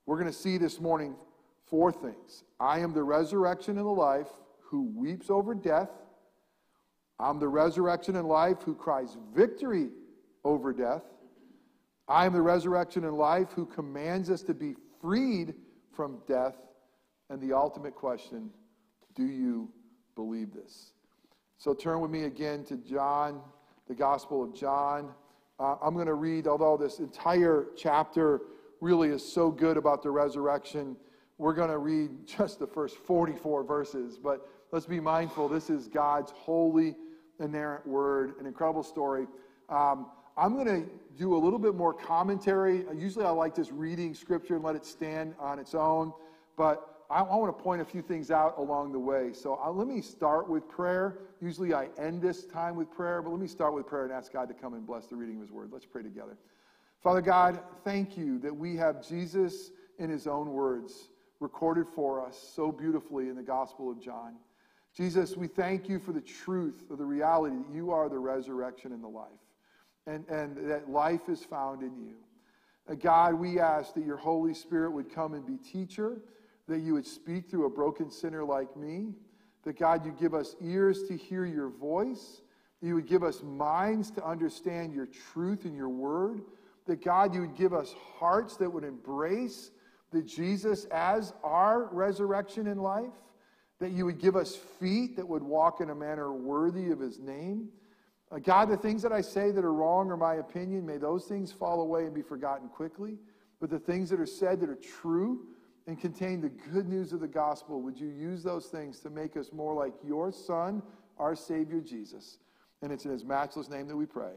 We're 0.07 0.15
going 0.15 0.31
to 0.31 0.37
see 0.37 0.57
this 0.57 0.79
morning 0.79 1.15
four 1.69 1.91
things 1.91 2.45
I 2.59 2.79
am 2.79 2.93
the 2.93 3.03
resurrection 3.03 3.77
and 3.77 3.85
the 3.85 3.91
life 3.91 4.29
who 4.61 4.83
weeps 4.95 5.29
over 5.29 5.53
death. 5.53 5.89
I'm 7.19 7.39
the 7.39 7.47
resurrection 7.47 8.15
and 8.15 8.27
life 8.27 8.57
who 8.63 8.73
cries 8.73 9.17
victory 9.35 9.89
over 10.43 10.71
death. 10.71 11.03
I 12.07 12.25
am 12.25 12.31
the 12.31 12.41
resurrection 12.41 13.03
and 13.03 13.17
life 13.17 13.49
who 13.53 13.65
commands 13.65 14.29
us 14.29 14.41
to 14.43 14.53
be 14.53 14.75
freed 15.01 15.53
from 15.93 16.19
death. 16.25 16.55
And 17.29 17.41
the 17.41 17.53
ultimate 17.53 17.95
question 17.95 18.49
do 19.13 19.25
you 19.25 19.69
believe 20.15 20.53
this? 20.53 20.93
So 21.57 21.73
turn 21.73 21.99
with 21.99 22.11
me 22.11 22.25
again 22.25 22.63
to 22.65 22.77
John, 22.77 23.41
the 23.89 23.95
Gospel 23.95 24.41
of 24.43 24.55
John. 24.55 25.11
Uh, 25.59 25.75
I'm 25.81 25.95
going 25.95 26.07
to 26.07 26.13
read, 26.13 26.47
although 26.47 26.77
this 26.77 26.99
entire 26.99 27.65
chapter 27.75 28.41
really 28.81 29.09
is 29.09 29.23
so 29.27 29.51
good 29.51 29.77
about 29.77 30.03
the 30.03 30.11
resurrection. 30.11 30.95
We're 31.37 31.53
going 31.53 31.69
to 31.69 31.77
read 31.77 32.09
just 32.25 32.59
the 32.59 32.67
first 32.67 32.97
44 32.97 33.63
verses, 33.63 34.17
but 34.17 34.47
let's 34.71 34.85
be 34.85 34.99
mindful. 34.99 35.47
This 35.47 35.69
is 35.69 35.87
God's 35.87 36.31
holy, 36.31 36.95
inerrant 37.39 37.85
word, 37.87 38.33
an 38.39 38.45
incredible 38.45 38.83
story. 38.83 39.27
Um, 39.69 40.07
I'm 40.37 40.55
going 40.55 40.67
to 40.67 40.89
do 41.17 41.35
a 41.35 41.39
little 41.39 41.59
bit 41.59 41.75
more 41.75 41.93
commentary. 41.93 42.85
Usually 42.95 43.25
I 43.25 43.29
like 43.29 43.55
just 43.55 43.71
reading 43.71 44.13
scripture 44.13 44.55
and 44.55 44.63
let 44.63 44.75
it 44.75 44.85
stand 44.85 45.33
on 45.39 45.57
its 45.57 45.73
own, 45.73 46.13
but 46.55 46.97
I, 47.09 47.21
I 47.21 47.35
want 47.35 47.55
to 47.57 47.63
point 47.63 47.81
a 47.81 47.85
few 47.85 48.01
things 48.01 48.29
out 48.29 48.55
along 48.57 48.91
the 48.91 48.99
way. 48.99 49.31
So 49.33 49.59
uh, 49.63 49.71
let 49.71 49.87
me 49.87 50.01
start 50.01 50.47
with 50.47 50.67
prayer. 50.67 51.19
Usually 51.41 51.73
I 51.73 51.87
end 51.97 52.21
this 52.21 52.45
time 52.45 52.75
with 52.75 52.91
prayer, 52.91 53.21
but 53.21 53.31
let 53.31 53.39
me 53.39 53.47
start 53.47 53.73
with 53.73 53.87
prayer 53.87 54.03
and 54.03 54.13
ask 54.13 54.31
God 54.31 54.47
to 54.49 54.53
come 54.53 54.73
and 54.73 54.85
bless 54.85 55.07
the 55.07 55.15
reading 55.15 55.35
of 55.35 55.41
His 55.41 55.51
Word. 55.51 55.69
Let's 55.71 55.85
pray 55.85 56.03
together. 56.03 56.37
Father 57.03 57.21
God, 57.21 57.59
thank 57.83 58.17
you 58.17 58.39
that 58.39 58.55
we 58.55 58.75
have 58.77 59.07
Jesus 59.07 59.71
in 59.99 60.09
His 60.09 60.27
own 60.27 60.51
words 60.51 61.09
recorded 61.39 61.87
for 61.87 62.25
us 62.25 62.51
so 62.55 62.71
beautifully 62.71 63.29
in 63.29 63.35
the 63.35 63.43
Gospel 63.43 63.91
of 63.91 64.01
John. 64.01 64.33
Jesus, 64.95 65.37
we 65.37 65.47
thank 65.47 65.87
you 65.87 65.99
for 65.99 66.11
the 66.11 66.21
truth 66.21 66.83
of 66.89 66.97
the 66.97 67.05
reality 67.05 67.55
that 67.55 67.73
you 67.73 67.91
are 67.91 68.09
the 68.09 68.17
resurrection 68.17 68.91
and 68.91 69.03
the 69.03 69.07
life, 69.07 69.27
and, 70.07 70.27
and 70.27 70.69
that 70.69 70.89
life 70.89 71.29
is 71.29 71.43
found 71.43 71.83
in 71.83 71.95
you. 71.97 72.15
Uh, 72.89 72.95
God, 72.95 73.35
we 73.35 73.59
ask 73.59 73.93
that 73.93 74.05
your 74.05 74.17
Holy 74.17 74.53
Spirit 74.53 74.91
would 74.91 75.13
come 75.13 75.33
and 75.33 75.45
be 75.45 75.57
teacher 75.57 76.21
that 76.67 76.79
you 76.79 76.93
would 76.93 77.05
speak 77.05 77.49
through 77.49 77.65
a 77.65 77.69
broken 77.69 78.09
sinner 78.09 78.43
like 78.43 78.75
me, 78.75 79.13
that 79.63 79.77
God, 79.77 80.05
you 80.05 80.13
give 80.19 80.33
us 80.33 80.55
ears 80.61 81.03
to 81.07 81.15
hear 81.15 81.45
your 81.45 81.69
voice, 81.69 82.41
you 82.81 82.95
would 82.95 83.07
give 83.07 83.23
us 83.23 83.41
minds 83.41 84.11
to 84.11 84.25
understand 84.25 84.93
your 84.93 85.07
truth 85.07 85.65
and 85.65 85.75
your 85.75 85.89
word, 85.89 86.41
that 86.87 87.03
God, 87.03 87.33
you 87.33 87.41
would 87.41 87.55
give 87.55 87.73
us 87.73 87.93
hearts 88.17 88.57
that 88.57 88.71
would 88.71 88.83
embrace 88.83 89.71
the 90.11 90.21
Jesus 90.21 90.85
as 90.85 91.33
our 91.43 91.85
resurrection 91.93 92.67
in 92.67 92.77
life, 92.77 93.13
that 93.79 93.91
you 93.91 94.05
would 94.05 94.19
give 94.19 94.35
us 94.35 94.55
feet 94.55 95.15
that 95.17 95.27
would 95.27 95.43
walk 95.43 95.81
in 95.81 95.89
a 95.89 95.95
manner 95.95 96.33
worthy 96.33 96.91
of 96.91 96.99
his 96.99 97.19
name. 97.19 97.69
Uh, 98.31 98.39
God, 98.39 98.69
the 98.69 98.77
things 98.77 99.01
that 99.03 99.11
I 99.11 99.21
say 99.21 99.51
that 99.51 99.63
are 99.63 99.73
wrong 99.73 100.09
or 100.09 100.17
my 100.17 100.35
opinion, 100.35 100.85
may 100.85 100.97
those 100.97 101.25
things 101.25 101.51
fall 101.51 101.81
away 101.81 102.05
and 102.05 102.13
be 102.13 102.21
forgotten 102.21 102.67
quickly. 102.69 103.17
But 103.59 103.69
the 103.69 103.79
things 103.79 104.09
that 104.09 104.19
are 104.19 104.25
said 104.25 104.59
that 104.61 104.69
are 104.69 104.75
true, 105.01 105.45
and 105.87 105.99
contain 105.99 106.41
the 106.41 106.49
good 106.49 106.87
news 106.87 107.13
of 107.13 107.21
the 107.21 107.27
gospel, 107.27 107.81
would 107.81 107.97
you 107.97 108.09
use 108.09 108.43
those 108.43 108.67
things 108.67 108.99
to 108.99 109.09
make 109.09 109.37
us 109.37 109.51
more 109.53 109.73
like 109.73 109.93
your 110.05 110.31
Son, 110.31 110.83
our 111.17 111.35
Savior 111.35 111.79
Jesus? 111.79 112.39
And 112.81 112.91
it's 112.91 113.05
in 113.05 113.11
his 113.11 113.23
matchless 113.23 113.69
name 113.69 113.87
that 113.87 113.95
we 113.95 114.05
pray. 114.05 114.33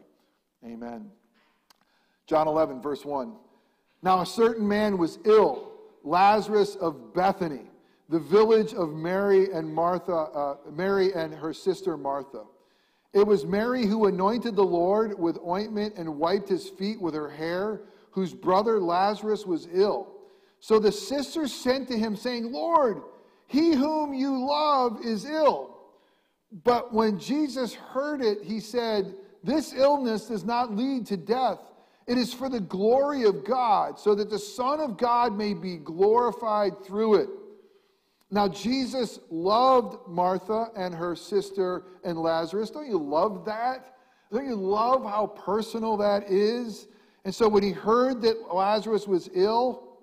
Amen. 0.64 1.10
John 2.30 2.46
11, 2.46 2.80
verse 2.80 3.04
1. 3.04 3.32
Now 4.02 4.20
a 4.20 4.26
certain 4.26 4.66
man 4.66 4.98
was 4.98 5.18
ill, 5.24 5.72
Lazarus 6.04 6.76
of 6.76 7.12
Bethany, 7.12 7.64
the 8.08 8.20
village 8.20 8.72
of 8.72 8.90
Mary 8.90 9.50
and 9.50 9.74
Martha, 9.74 10.12
uh, 10.12 10.56
Mary 10.70 11.12
and 11.12 11.34
her 11.34 11.52
sister 11.52 11.96
Martha. 11.96 12.44
It 13.12 13.26
was 13.26 13.44
Mary 13.44 13.84
who 13.84 14.06
anointed 14.06 14.54
the 14.54 14.62
Lord 14.62 15.18
with 15.18 15.38
ointment 15.44 15.96
and 15.96 16.18
wiped 16.18 16.48
his 16.48 16.68
feet 16.68 17.00
with 17.00 17.14
her 17.14 17.28
hair, 17.28 17.80
whose 18.12 18.32
brother 18.32 18.78
Lazarus 18.78 19.44
was 19.44 19.66
ill. 19.72 20.12
So 20.60 20.78
the 20.78 20.92
sisters 20.92 21.52
sent 21.52 21.88
to 21.88 21.98
him, 21.98 22.14
saying, 22.14 22.52
Lord, 22.52 23.02
he 23.48 23.72
whom 23.72 24.14
you 24.14 24.46
love 24.46 25.04
is 25.04 25.24
ill. 25.24 25.78
But 26.62 26.94
when 26.94 27.18
Jesus 27.18 27.74
heard 27.74 28.22
it, 28.22 28.44
he 28.44 28.60
said, 28.60 29.16
This 29.42 29.72
illness 29.72 30.26
does 30.26 30.44
not 30.44 30.76
lead 30.76 31.06
to 31.06 31.16
death. 31.16 31.58
It 32.10 32.18
is 32.18 32.34
for 32.34 32.48
the 32.48 32.58
glory 32.58 33.22
of 33.22 33.44
God, 33.44 33.96
so 33.96 34.16
that 34.16 34.30
the 34.30 34.38
Son 34.38 34.80
of 34.80 34.96
God 34.96 35.38
may 35.38 35.54
be 35.54 35.76
glorified 35.76 36.84
through 36.84 37.14
it. 37.14 37.28
Now, 38.32 38.48
Jesus 38.48 39.20
loved 39.30 40.08
Martha 40.08 40.72
and 40.76 40.92
her 40.92 41.14
sister 41.14 41.84
and 42.02 42.18
Lazarus. 42.18 42.70
Don't 42.70 42.88
you 42.88 42.98
love 42.98 43.44
that? 43.44 43.94
Don't 44.32 44.44
you 44.44 44.56
love 44.56 45.04
how 45.04 45.28
personal 45.28 45.96
that 45.98 46.28
is? 46.28 46.88
And 47.24 47.32
so, 47.32 47.48
when 47.48 47.62
he 47.62 47.70
heard 47.70 48.22
that 48.22 48.52
Lazarus 48.52 49.06
was 49.06 49.30
ill, 49.32 50.00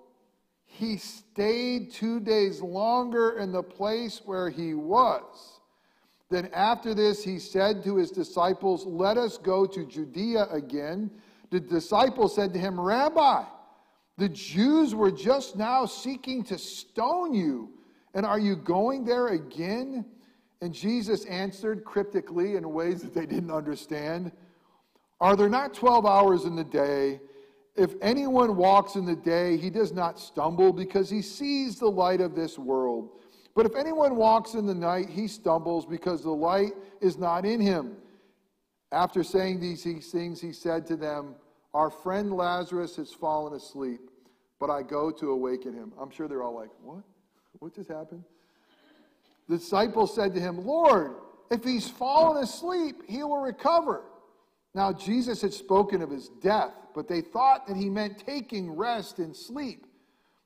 he 0.64 0.96
stayed 0.96 1.92
two 1.92 2.20
days 2.20 2.62
longer 2.62 3.38
in 3.38 3.52
the 3.52 3.62
place 3.62 4.22
where 4.24 4.48
he 4.48 4.72
was. 4.72 5.60
Then 6.30 6.48
after 6.54 6.94
this, 6.94 7.22
he 7.22 7.38
said 7.38 7.84
to 7.84 7.96
his 7.96 8.10
disciples, 8.10 8.86
Let 8.86 9.18
us 9.18 9.36
go 9.36 9.66
to 9.66 9.84
Judea 9.84 10.46
again. 10.50 11.10
The 11.50 11.60
disciples 11.60 12.34
said 12.34 12.52
to 12.52 12.58
him, 12.58 12.78
Rabbi, 12.78 13.44
the 14.18 14.28
Jews 14.28 14.94
were 14.94 15.10
just 15.10 15.56
now 15.56 15.86
seeking 15.86 16.42
to 16.44 16.58
stone 16.58 17.34
you, 17.34 17.70
and 18.14 18.26
are 18.26 18.38
you 18.38 18.56
going 18.56 19.04
there 19.04 19.28
again? 19.28 20.04
And 20.60 20.74
Jesus 20.74 21.24
answered 21.26 21.84
cryptically 21.84 22.56
in 22.56 22.72
ways 22.72 23.00
that 23.02 23.14
they 23.14 23.26
didn't 23.26 23.52
understand 23.52 24.32
Are 25.20 25.36
there 25.36 25.48
not 25.48 25.74
12 25.74 26.04
hours 26.04 26.44
in 26.44 26.56
the 26.56 26.64
day? 26.64 27.20
If 27.76 27.94
anyone 28.02 28.56
walks 28.56 28.96
in 28.96 29.04
the 29.04 29.14
day, 29.14 29.56
he 29.56 29.70
does 29.70 29.92
not 29.92 30.18
stumble 30.18 30.72
because 30.72 31.08
he 31.08 31.22
sees 31.22 31.78
the 31.78 31.88
light 31.88 32.20
of 32.20 32.34
this 32.34 32.58
world. 32.58 33.10
But 33.54 33.66
if 33.66 33.76
anyone 33.76 34.16
walks 34.16 34.54
in 34.54 34.66
the 34.66 34.74
night, 34.74 35.08
he 35.08 35.28
stumbles 35.28 35.86
because 35.86 36.22
the 36.22 36.30
light 36.30 36.72
is 37.00 37.18
not 37.18 37.44
in 37.44 37.60
him. 37.60 37.96
After 38.92 39.22
saying 39.22 39.60
these 39.60 39.82
things, 39.82 40.40
he 40.40 40.52
said 40.52 40.86
to 40.86 40.96
them, 40.96 41.34
Our 41.74 41.90
friend 41.90 42.32
Lazarus 42.32 42.96
has 42.96 43.12
fallen 43.12 43.54
asleep, 43.54 44.00
but 44.58 44.70
I 44.70 44.82
go 44.82 45.10
to 45.10 45.30
awaken 45.30 45.74
him. 45.74 45.92
I'm 46.00 46.10
sure 46.10 46.28
they're 46.28 46.42
all 46.42 46.54
like, 46.54 46.70
What? 46.82 47.04
What 47.58 47.74
just 47.74 47.90
happened? 47.90 48.24
The 49.48 49.58
disciples 49.58 50.14
said 50.14 50.34
to 50.34 50.40
him, 50.40 50.64
Lord, 50.64 51.14
if 51.50 51.64
he's 51.64 51.88
fallen 51.88 52.42
asleep, 52.42 53.02
he 53.06 53.22
will 53.22 53.40
recover. 53.40 54.02
Now, 54.74 54.92
Jesus 54.92 55.40
had 55.40 55.52
spoken 55.52 56.02
of 56.02 56.10
his 56.10 56.28
death, 56.42 56.72
but 56.94 57.08
they 57.08 57.22
thought 57.22 57.66
that 57.66 57.76
he 57.76 57.88
meant 57.88 58.18
taking 58.24 58.76
rest 58.76 59.18
and 59.18 59.34
sleep. 59.34 59.86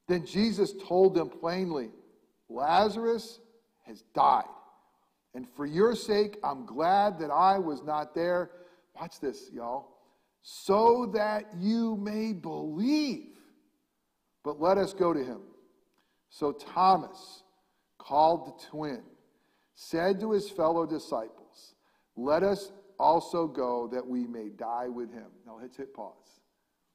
Then 0.07 0.25
Jesus 0.25 0.73
told 0.87 1.15
them 1.15 1.29
plainly, 1.29 1.91
Lazarus 2.49 3.41
has 3.85 4.03
died. 4.15 4.45
And 5.35 5.47
for 5.57 5.65
your 5.65 5.95
sake, 5.95 6.39
I'm 6.45 6.67
glad 6.67 7.19
that 7.21 7.31
I 7.31 7.59
was 7.59 7.83
not 7.83 8.15
there. 8.15 8.51
Watch 8.95 9.21
this, 9.21 9.51
y'all. 9.53 9.89
So 10.43 11.11
that 11.15 11.45
you 11.59 11.97
may 11.97 12.33
believe. 12.33 13.39
But 14.45 14.61
let 14.61 14.77
us 14.77 14.93
go 14.93 15.13
to 15.13 15.25
him. 15.25 15.41
So 16.29 16.53
Thomas, 16.53 17.45
called 17.99 18.47
the 18.47 18.67
twin, 18.69 19.03
said 19.75 20.21
to 20.21 20.33
his 20.33 20.51
fellow 20.51 20.85
disciples, 20.85 21.75
Let 22.17 22.43
us 22.43 22.73
also 22.99 23.47
go 23.47 23.89
that 23.93 24.07
we 24.07 24.27
may 24.27 24.49
die 24.49 24.89
with 24.89 25.13
him. 25.13 25.29
Now 25.47 25.59
let's 25.61 25.77
hit 25.77 25.95
pause. 25.95 26.41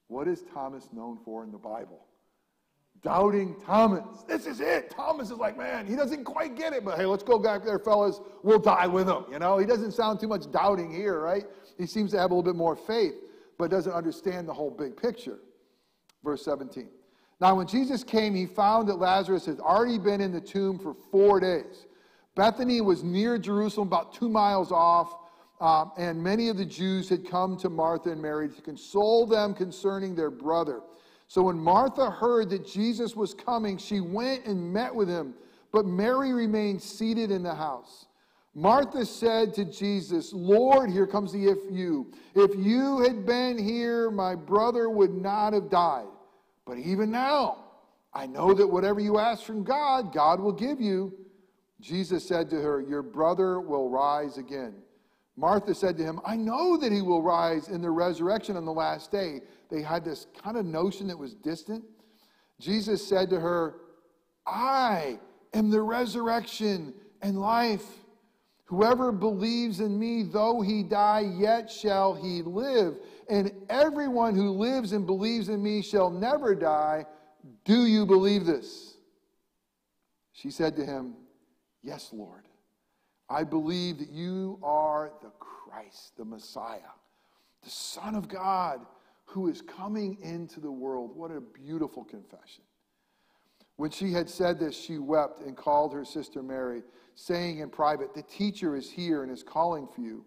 What 0.07 0.27
is 0.27 0.43
Thomas 0.53 0.89
known 0.93 1.19
for 1.23 1.43
in 1.43 1.51
the 1.51 1.57
Bible? 1.57 2.05
Doubting 3.07 3.55
Thomas. 3.65 4.23
This 4.27 4.45
is 4.45 4.59
it. 4.59 4.89
Thomas 4.89 5.31
is 5.31 5.37
like, 5.37 5.57
man, 5.57 5.87
he 5.87 5.95
doesn't 5.95 6.25
quite 6.25 6.57
get 6.57 6.73
it, 6.73 6.83
but 6.83 6.97
hey, 6.97 7.05
let's 7.05 7.23
go 7.23 7.39
back 7.39 7.63
there, 7.63 7.79
fellas. 7.79 8.19
We'll 8.43 8.59
die 8.59 8.85
with 8.85 9.07
him. 9.07 9.23
You 9.31 9.39
know, 9.39 9.57
he 9.57 9.65
doesn't 9.65 9.93
sound 9.93 10.19
too 10.19 10.27
much 10.27 10.51
doubting 10.51 10.91
here, 10.91 11.21
right? 11.21 11.45
He 11.77 11.87
seems 11.87 12.11
to 12.11 12.19
have 12.19 12.31
a 12.31 12.33
little 12.33 12.51
bit 12.51 12.57
more 12.57 12.75
faith, 12.75 13.13
but 13.57 13.71
doesn't 13.71 13.93
understand 13.93 14.45
the 14.45 14.53
whole 14.53 14.69
big 14.69 14.97
picture. 14.97 15.39
Verse 16.21 16.43
17. 16.43 16.89
Now, 17.39 17.55
when 17.55 17.65
Jesus 17.65 18.03
came, 18.03 18.35
he 18.35 18.45
found 18.45 18.89
that 18.89 18.95
Lazarus 18.95 19.45
had 19.45 19.61
already 19.61 19.99
been 19.99 20.19
in 20.19 20.33
the 20.33 20.41
tomb 20.41 20.77
for 20.77 20.93
four 21.09 21.39
days. 21.39 21.85
Bethany 22.35 22.81
was 22.81 23.05
near 23.05 23.37
Jerusalem, 23.37 23.87
about 23.87 24.13
two 24.13 24.27
miles 24.27 24.69
off. 24.73 25.15
Um, 25.61 25.93
and 25.97 26.21
many 26.21 26.49
of 26.49 26.57
the 26.57 26.65
Jews 26.65 27.07
had 27.07 27.25
come 27.25 27.55
to 27.59 27.69
Martha 27.69 28.11
and 28.11 28.21
Mary 28.21 28.49
to 28.49 28.61
console 28.61 29.25
them 29.25 29.53
concerning 29.53 30.13
their 30.13 30.29
brother. 30.29 30.81
So 31.27 31.43
when 31.43 31.59
Martha 31.59 32.09
heard 32.09 32.49
that 32.51 32.65
Jesus 32.65 33.15
was 33.15 33.33
coming, 33.33 33.77
she 33.77 33.99
went 33.99 34.45
and 34.45 34.73
met 34.73 34.93
with 34.93 35.09
him, 35.09 35.33
but 35.71 35.85
Mary 35.85 36.31
remained 36.31 36.81
seated 36.81 37.31
in 37.31 37.43
the 37.43 37.53
house. 37.53 38.05
Martha 38.55 39.05
said 39.05 39.53
to 39.53 39.65
Jesus, 39.65 40.33
Lord, 40.33 40.89
here 40.89 41.05
comes 41.05 41.31
the 41.31 41.47
if 41.47 41.59
you. 41.69 42.11
If 42.33 42.55
you 42.55 43.01
had 43.01 43.25
been 43.25 43.57
here, 43.57 44.09
my 44.09 44.33
brother 44.33 44.89
would 44.89 45.13
not 45.13 45.53
have 45.53 45.69
died. 45.69 46.07
But 46.65 46.79
even 46.79 47.11
now, 47.11 47.65
I 48.13 48.25
know 48.25 48.55
that 48.55 48.65
whatever 48.65 48.99
you 48.99 49.19
ask 49.19 49.43
from 49.43 49.63
God, 49.63 50.11
God 50.11 50.39
will 50.39 50.53
give 50.53 50.81
you. 50.81 51.13
Jesus 51.79 52.27
said 52.27 52.49
to 52.49 52.59
her, 52.59 52.81
Your 52.81 53.03
brother 53.03 53.59
will 53.59 53.89
rise 53.89 54.39
again. 54.39 54.73
Martha 55.35 55.75
said 55.75 55.97
to 55.97 56.03
him, 56.03 56.19
I 56.25 56.35
know 56.35 56.77
that 56.77 56.91
he 56.91 57.03
will 57.03 57.21
rise 57.21 57.67
in 57.67 57.81
the 57.81 57.91
resurrection 57.91 58.57
on 58.57 58.65
the 58.65 58.73
last 58.73 59.11
day. 59.11 59.41
They 59.69 59.81
had 59.81 60.05
this 60.05 60.27
kind 60.41 60.57
of 60.57 60.65
notion 60.65 61.07
that 61.07 61.17
was 61.17 61.33
distant. 61.33 61.83
Jesus 62.59 63.05
said 63.05 63.29
to 63.29 63.39
her, 63.39 63.75
I 64.45 65.19
am 65.53 65.69
the 65.69 65.81
resurrection 65.81 66.93
and 67.21 67.39
life. 67.39 67.85
Whoever 68.65 69.11
believes 69.11 69.79
in 69.79 69.97
me, 69.97 70.23
though 70.23 70.61
he 70.61 70.83
die, 70.83 71.31
yet 71.37 71.71
shall 71.71 72.13
he 72.13 72.41
live. 72.41 72.97
And 73.29 73.51
everyone 73.69 74.35
who 74.35 74.51
lives 74.51 74.91
and 74.91 75.05
believes 75.05 75.49
in 75.49 75.61
me 75.63 75.81
shall 75.81 76.09
never 76.09 76.55
die. 76.55 77.05
Do 77.63 77.85
you 77.85 78.05
believe 78.05 78.45
this? 78.45 78.97
She 80.33 80.51
said 80.51 80.75
to 80.75 80.85
him, 80.85 81.15
Yes, 81.81 82.09
Lord. 82.11 82.43
I 83.29 83.43
believe 83.43 83.99
that 83.99 84.09
you 84.09 84.59
are 84.63 85.11
the 85.21 85.31
Christ, 85.39 86.17
the 86.17 86.25
Messiah, 86.25 86.79
the 87.63 87.69
Son 87.69 88.15
of 88.15 88.27
God 88.27 88.85
who 89.27 89.49
is 89.49 89.61
coming 89.61 90.17
into 90.21 90.59
the 90.59 90.71
world. 90.71 91.11
What 91.15 91.31
a 91.31 91.41
beautiful 91.41 92.03
confession. 92.03 92.63
When 93.75 93.91
she 93.91 94.11
had 94.11 94.29
said 94.29 94.59
this, 94.59 94.75
she 94.75 94.97
wept 94.97 95.41
and 95.41 95.55
called 95.55 95.93
her 95.93 96.03
sister 96.03 96.41
Mary, 96.41 96.81
saying 97.13 97.59
in 97.59 97.69
private, 97.69 98.13
The 98.13 98.23
teacher 98.23 98.75
is 98.75 98.89
here 98.89 99.23
and 99.23 99.31
is 99.31 99.43
calling 99.43 99.87
for 99.93 100.01
you. 100.01 100.25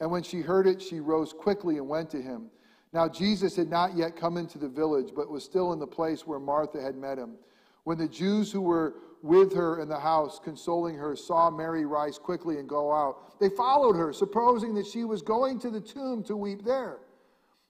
And 0.00 0.10
when 0.10 0.22
she 0.22 0.40
heard 0.40 0.66
it, 0.66 0.80
she 0.80 1.00
rose 1.00 1.32
quickly 1.32 1.78
and 1.78 1.88
went 1.88 2.10
to 2.10 2.20
him. 2.20 2.50
Now, 2.92 3.08
Jesus 3.08 3.56
had 3.56 3.70
not 3.70 3.96
yet 3.96 4.16
come 4.16 4.36
into 4.36 4.58
the 4.58 4.68
village, 4.68 5.12
but 5.16 5.30
was 5.30 5.42
still 5.42 5.72
in 5.72 5.78
the 5.78 5.86
place 5.86 6.26
where 6.26 6.38
Martha 6.38 6.80
had 6.80 6.94
met 6.94 7.18
him. 7.18 7.36
When 7.84 7.98
the 7.98 8.08
Jews 8.08 8.52
who 8.52 8.60
were 8.60 8.94
with 9.22 9.54
her 9.54 9.80
in 9.80 9.88
the 9.88 9.98
house, 9.98 10.38
consoling 10.38 10.96
her, 10.96 11.16
saw 11.16 11.50
Mary 11.50 11.86
rise 11.86 12.18
quickly 12.18 12.58
and 12.58 12.68
go 12.68 12.92
out, 12.92 13.40
they 13.40 13.48
followed 13.48 13.96
her, 13.96 14.12
supposing 14.12 14.74
that 14.74 14.86
she 14.86 15.04
was 15.04 15.22
going 15.22 15.58
to 15.60 15.70
the 15.70 15.80
tomb 15.80 16.22
to 16.24 16.36
weep 16.36 16.64
there. 16.64 16.98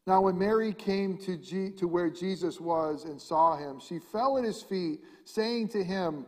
Now, 0.06 0.22
when 0.22 0.36
Mary 0.36 0.72
came 0.72 1.16
to, 1.18 1.36
G- 1.36 1.70
to 1.76 1.86
where 1.86 2.10
Jesus 2.10 2.60
was 2.60 3.04
and 3.04 3.20
saw 3.20 3.56
him, 3.56 3.78
she 3.78 4.00
fell 4.00 4.36
at 4.36 4.44
his 4.44 4.60
feet, 4.60 5.00
saying 5.24 5.68
to 5.68 5.84
him, 5.84 6.26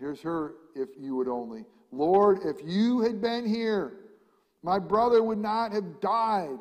Here's 0.00 0.20
her, 0.22 0.54
if 0.74 0.88
you 0.98 1.14
would 1.14 1.28
only, 1.28 1.64
Lord, 1.92 2.40
if 2.44 2.56
you 2.64 3.00
had 3.02 3.20
been 3.20 3.46
here, 3.46 3.92
my 4.64 4.80
brother 4.80 5.22
would 5.22 5.38
not 5.38 5.72
have 5.72 6.00
died. 6.00 6.58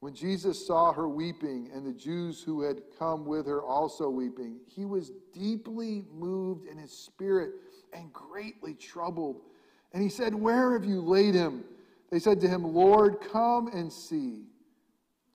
When 0.00 0.14
Jesus 0.14 0.64
saw 0.64 0.92
her 0.92 1.08
weeping, 1.08 1.70
and 1.74 1.84
the 1.84 1.92
Jews 1.92 2.40
who 2.42 2.62
had 2.62 2.82
come 2.98 3.26
with 3.26 3.46
her 3.46 3.62
also 3.62 4.08
weeping, 4.08 4.58
he 4.66 4.84
was 4.84 5.10
deeply 5.32 6.04
moved 6.12 6.66
in 6.66 6.78
his 6.78 6.92
spirit 6.92 7.50
and 7.92 8.12
greatly 8.12 8.74
troubled. 8.74 9.40
And 9.92 10.02
he 10.02 10.08
said, 10.08 10.34
Where 10.34 10.72
have 10.72 10.84
you 10.84 11.00
laid 11.00 11.34
him? 11.34 11.64
They 12.10 12.20
said 12.20 12.40
to 12.40 12.48
him, 12.48 12.62
Lord, 12.62 13.20
come 13.32 13.68
and 13.68 13.92
see. 13.92 14.44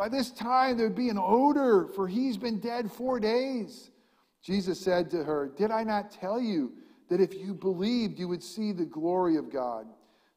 by 0.00 0.08
this 0.08 0.30
time 0.30 0.78
there'd 0.78 0.94
be 0.94 1.10
an 1.10 1.18
odor, 1.20 1.86
for 1.94 2.08
he's 2.08 2.38
been 2.38 2.58
dead 2.58 2.90
four 2.90 3.20
days. 3.20 3.90
Jesus 4.42 4.80
said 4.80 5.10
to 5.10 5.22
her, 5.22 5.52
Did 5.58 5.70
I 5.70 5.84
not 5.84 6.10
tell 6.10 6.40
you 6.40 6.72
that 7.10 7.20
if 7.20 7.34
you 7.34 7.52
believed, 7.52 8.18
you 8.18 8.26
would 8.26 8.42
see 8.42 8.72
the 8.72 8.86
glory 8.86 9.36
of 9.36 9.52
God? 9.52 9.84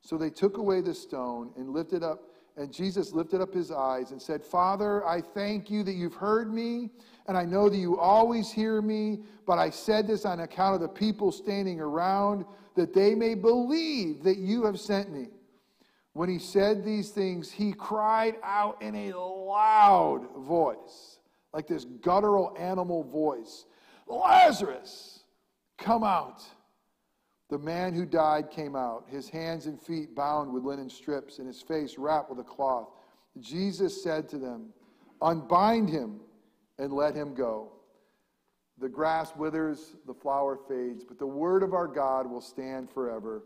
So 0.01 0.17
they 0.17 0.29
took 0.29 0.57
away 0.57 0.81
the 0.81 0.93
stone 0.93 1.51
and 1.55 1.69
lifted 1.69 2.03
up, 2.03 2.23
and 2.57 2.73
Jesus 2.73 3.13
lifted 3.13 3.39
up 3.39 3.53
his 3.53 3.71
eyes 3.71 4.11
and 4.11 4.21
said, 4.21 4.43
Father, 4.43 5.07
I 5.07 5.21
thank 5.21 5.71
you 5.71 5.81
that 5.83 5.93
you've 5.93 6.13
heard 6.13 6.53
me, 6.53 6.89
and 7.29 7.37
I 7.37 7.45
know 7.45 7.69
that 7.69 7.77
you 7.77 7.97
always 7.97 8.51
hear 8.51 8.81
me, 8.81 9.19
but 9.47 9.59
I 9.59 9.69
said 9.69 10.07
this 10.07 10.25
on 10.25 10.41
account 10.41 10.75
of 10.75 10.81
the 10.81 10.89
people 10.89 11.31
standing 11.31 11.79
around, 11.79 12.43
that 12.75 12.93
they 12.93 13.15
may 13.15 13.33
believe 13.33 14.23
that 14.23 14.39
you 14.39 14.65
have 14.65 14.77
sent 14.77 15.09
me. 15.09 15.27
When 16.13 16.29
he 16.29 16.37
said 16.37 16.83
these 16.83 17.09
things, 17.09 17.51
he 17.51 17.73
cried 17.73 18.35
out 18.43 18.81
in 18.81 18.95
a 18.95 19.17
loud 19.17 20.27
voice, 20.37 21.17
like 21.53 21.67
this 21.67 21.85
guttural 21.85 22.55
animal 22.57 23.03
voice 23.03 23.65
Lazarus, 24.07 25.23
come 25.77 26.03
out. 26.03 26.43
The 27.49 27.57
man 27.57 27.93
who 27.93 28.05
died 28.05 28.49
came 28.51 28.75
out, 28.75 29.05
his 29.07 29.29
hands 29.29 29.65
and 29.65 29.79
feet 29.79 30.15
bound 30.15 30.51
with 30.51 30.63
linen 30.63 30.89
strips, 30.89 31.39
and 31.39 31.47
his 31.47 31.61
face 31.61 31.97
wrapped 31.97 32.29
with 32.29 32.39
a 32.39 32.43
cloth. 32.43 32.89
Jesus 33.39 34.03
said 34.03 34.27
to 34.29 34.37
them, 34.37 34.69
Unbind 35.21 35.89
him 35.89 36.19
and 36.79 36.91
let 36.91 37.15
him 37.15 37.33
go. 37.33 37.71
The 38.79 38.89
grass 38.89 39.35
withers, 39.35 39.95
the 40.07 40.13
flower 40.13 40.57
fades, 40.67 41.03
but 41.03 41.19
the 41.19 41.27
word 41.27 41.63
of 41.63 41.73
our 41.73 41.87
God 41.87 42.29
will 42.29 42.41
stand 42.41 42.89
forever. 42.89 43.43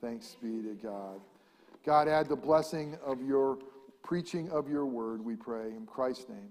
Thanks 0.00 0.36
be 0.40 0.62
to 0.62 0.74
God. 0.80 1.20
God, 1.86 2.08
add 2.08 2.28
the 2.28 2.36
blessing 2.36 2.98
of 3.04 3.22
your 3.22 3.58
preaching 4.02 4.50
of 4.50 4.68
your 4.68 4.86
word, 4.86 5.24
we 5.24 5.36
pray. 5.36 5.70
In 5.70 5.86
Christ's 5.86 6.28
name, 6.28 6.50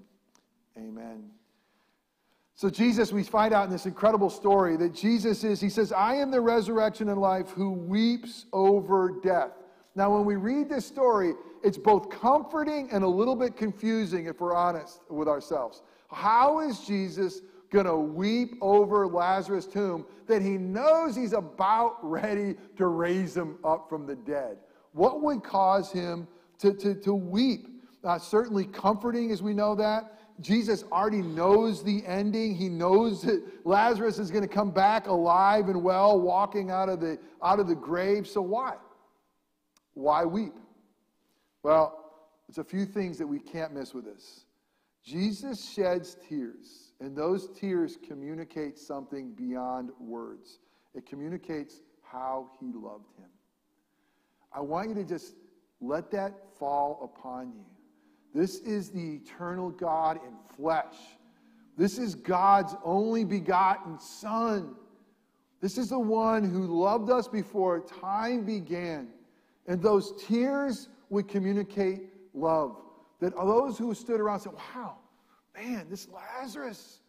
amen. 0.77 1.29
So, 2.57 2.69
Jesus, 2.69 3.11
we 3.11 3.21
find 3.23 3.53
out 3.53 3.65
in 3.65 3.69
this 3.69 3.85
incredible 3.85 4.29
story 4.29 4.77
that 4.77 4.93
Jesus 4.93 5.43
is, 5.43 5.59
he 5.59 5.67
says, 5.67 5.91
I 5.91 6.15
am 6.15 6.31
the 6.31 6.39
resurrection 6.39 7.09
and 7.09 7.19
life 7.19 7.49
who 7.49 7.71
weeps 7.71 8.45
over 8.53 9.19
death. 9.21 9.51
Now, 9.93 10.13
when 10.13 10.23
we 10.23 10.37
read 10.37 10.69
this 10.69 10.85
story, 10.85 11.33
it's 11.63 11.77
both 11.77 12.09
comforting 12.09 12.89
and 12.93 13.03
a 13.03 13.07
little 13.07 13.35
bit 13.35 13.57
confusing 13.57 14.27
if 14.27 14.39
we're 14.39 14.55
honest 14.55 15.01
with 15.09 15.27
ourselves. 15.27 15.81
How 16.09 16.59
is 16.59 16.79
Jesus 16.79 17.41
going 17.71 17.85
to 17.85 17.97
weep 17.97 18.55
over 18.61 19.05
Lazarus' 19.05 19.65
tomb 19.65 20.05
that 20.27 20.41
he 20.41 20.57
knows 20.57 21.13
he's 21.13 21.33
about 21.33 21.97
ready 22.01 22.55
to 22.77 22.87
raise 22.87 23.35
him 23.35 23.57
up 23.65 23.89
from 23.89 24.05
the 24.05 24.15
dead? 24.15 24.57
What 24.95 25.21
would 25.21 25.43
cause 25.43 25.91
him 25.91 26.25
to, 26.59 26.73
to, 26.73 26.95
to 27.01 27.13
weep? 27.13 27.67
Uh, 28.01 28.17
certainly 28.17 28.63
comforting, 28.63 29.29
as 29.31 29.43
we 29.43 29.53
know 29.53 29.75
that. 29.75 30.17
Jesus 30.39 30.85
already 30.89 31.21
knows 31.21 31.83
the 31.83 32.01
ending. 32.05 32.55
He 32.55 32.69
knows 32.69 33.21
that 33.23 33.43
Lazarus 33.65 34.19
is 34.19 34.31
going 34.31 34.47
to 34.47 34.53
come 34.53 34.71
back 34.71 35.07
alive 35.07 35.67
and 35.67 35.83
well, 35.83 36.21
walking 36.21 36.71
out 36.71 36.87
of 36.87 37.01
the, 37.01 37.19
out 37.43 37.59
of 37.59 37.67
the 37.67 37.75
grave. 37.75 38.25
So 38.25 38.41
why? 38.41 38.75
Why 39.95 40.23
weep? 40.23 40.53
Well, 41.61 42.13
there's 42.47 42.57
a 42.57 42.63
few 42.63 42.85
things 42.85 43.17
that 43.17 43.27
we 43.27 43.39
can't 43.39 43.73
miss 43.73 43.93
with 43.93 44.05
this. 44.05 44.45
Jesus 45.03 45.69
sheds 45.73 46.15
tears, 46.27 46.93
and 47.01 47.17
those 47.17 47.49
tears 47.49 47.97
communicate 48.07 48.79
something 48.79 49.33
beyond 49.33 49.89
words. 49.99 50.59
It 50.93 51.05
communicates 51.05 51.81
how 52.01 52.51
he 52.61 52.67
loved 52.73 53.11
him. 53.17 53.27
I 54.55 54.61
want 54.61 54.87
you 54.87 54.95
to 54.95 55.03
just 55.03 55.35
let 55.81 56.09
that 56.11 56.33
fall 56.57 56.99
upon 57.03 57.51
you. 57.53 57.65
This 58.33 58.59
is 58.59 58.89
the 58.89 59.15
eternal 59.15 59.69
God 59.69 60.19
in 60.25 60.33
flesh. 60.55 60.95
This 61.77 61.97
is 61.97 62.15
God's 62.15 62.73
only 62.83 63.25
begotten 63.25 63.99
Son. 63.99 64.75
This 65.61 65.77
is 65.77 65.89
the 65.89 65.99
one 65.99 66.43
who 66.49 66.65
loved 66.67 67.09
us 67.09 67.27
before 67.27 67.81
time 67.81 68.45
began. 68.45 69.09
And 69.67 69.81
those 69.81 70.13
tears 70.25 70.87
would 71.09 71.27
communicate 71.27 72.03
love. 72.33 72.77
That 73.19 73.35
those 73.35 73.77
who 73.77 73.93
stood 73.93 74.21
around 74.21 74.39
said, 74.41 74.53
Wow, 74.53 74.97
man, 75.55 75.87
this 75.89 76.07
Lazarus, 76.09 77.01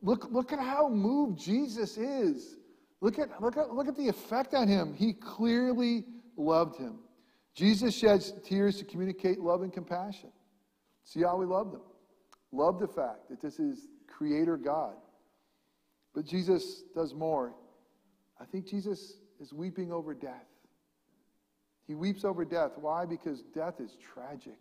look, 0.00 0.30
look 0.30 0.52
at 0.52 0.58
how 0.58 0.88
moved 0.88 1.38
Jesus 1.38 1.98
is. 1.98 2.56
Look 3.00 3.18
at, 3.18 3.42
look, 3.42 3.58
at, 3.58 3.74
look 3.74 3.88
at 3.88 3.96
the 3.96 4.08
effect 4.08 4.54
on 4.54 4.68
him. 4.68 4.94
He 4.94 5.12
clearly 5.12 6.04
loved 6.36 6.76
him. 6.76 6.98
Jesus 7.54 7.94
sheds 7.94 8.32
tears 8.44 8.78
to 8.78 8.84
communicate 8.84 9.40
love 9.40 9.62
and 9.62 9.72
compassion. 9.72 10.30
See 11.04 11.22
how 11.22 11.36
we 11.36 11.46
love 11.46 11.70
them. 11.70 11.82
Love 12.52 12.80
the 12.80 12.88
fact 12.88 13.28
that 13.30 13.40
this 13.40 13.58
is 13.58 13.88
Creator 14.06 14.56
God. 14.56 14.94
But 16.14 16.24
Jesus 16.24 16.82
does 16.94 17.14
more. 17.14 17.54
I 18.40 18.44
think 18.44 18.66
Jesus 18.66 19.18
is 19.40 19.52
weeping 19.52 19.92
over 19.92 20.14
death. 20.14 20.46
He 21.86 21.94
weeps 21.94 22.24
over 22.24 22.44
death. 22.44 22.72
Why? 22.76 23.04
Because 23.04 23.42
death 23.42 23.80
is 23.80 23.96
tragic. 24.14 24.58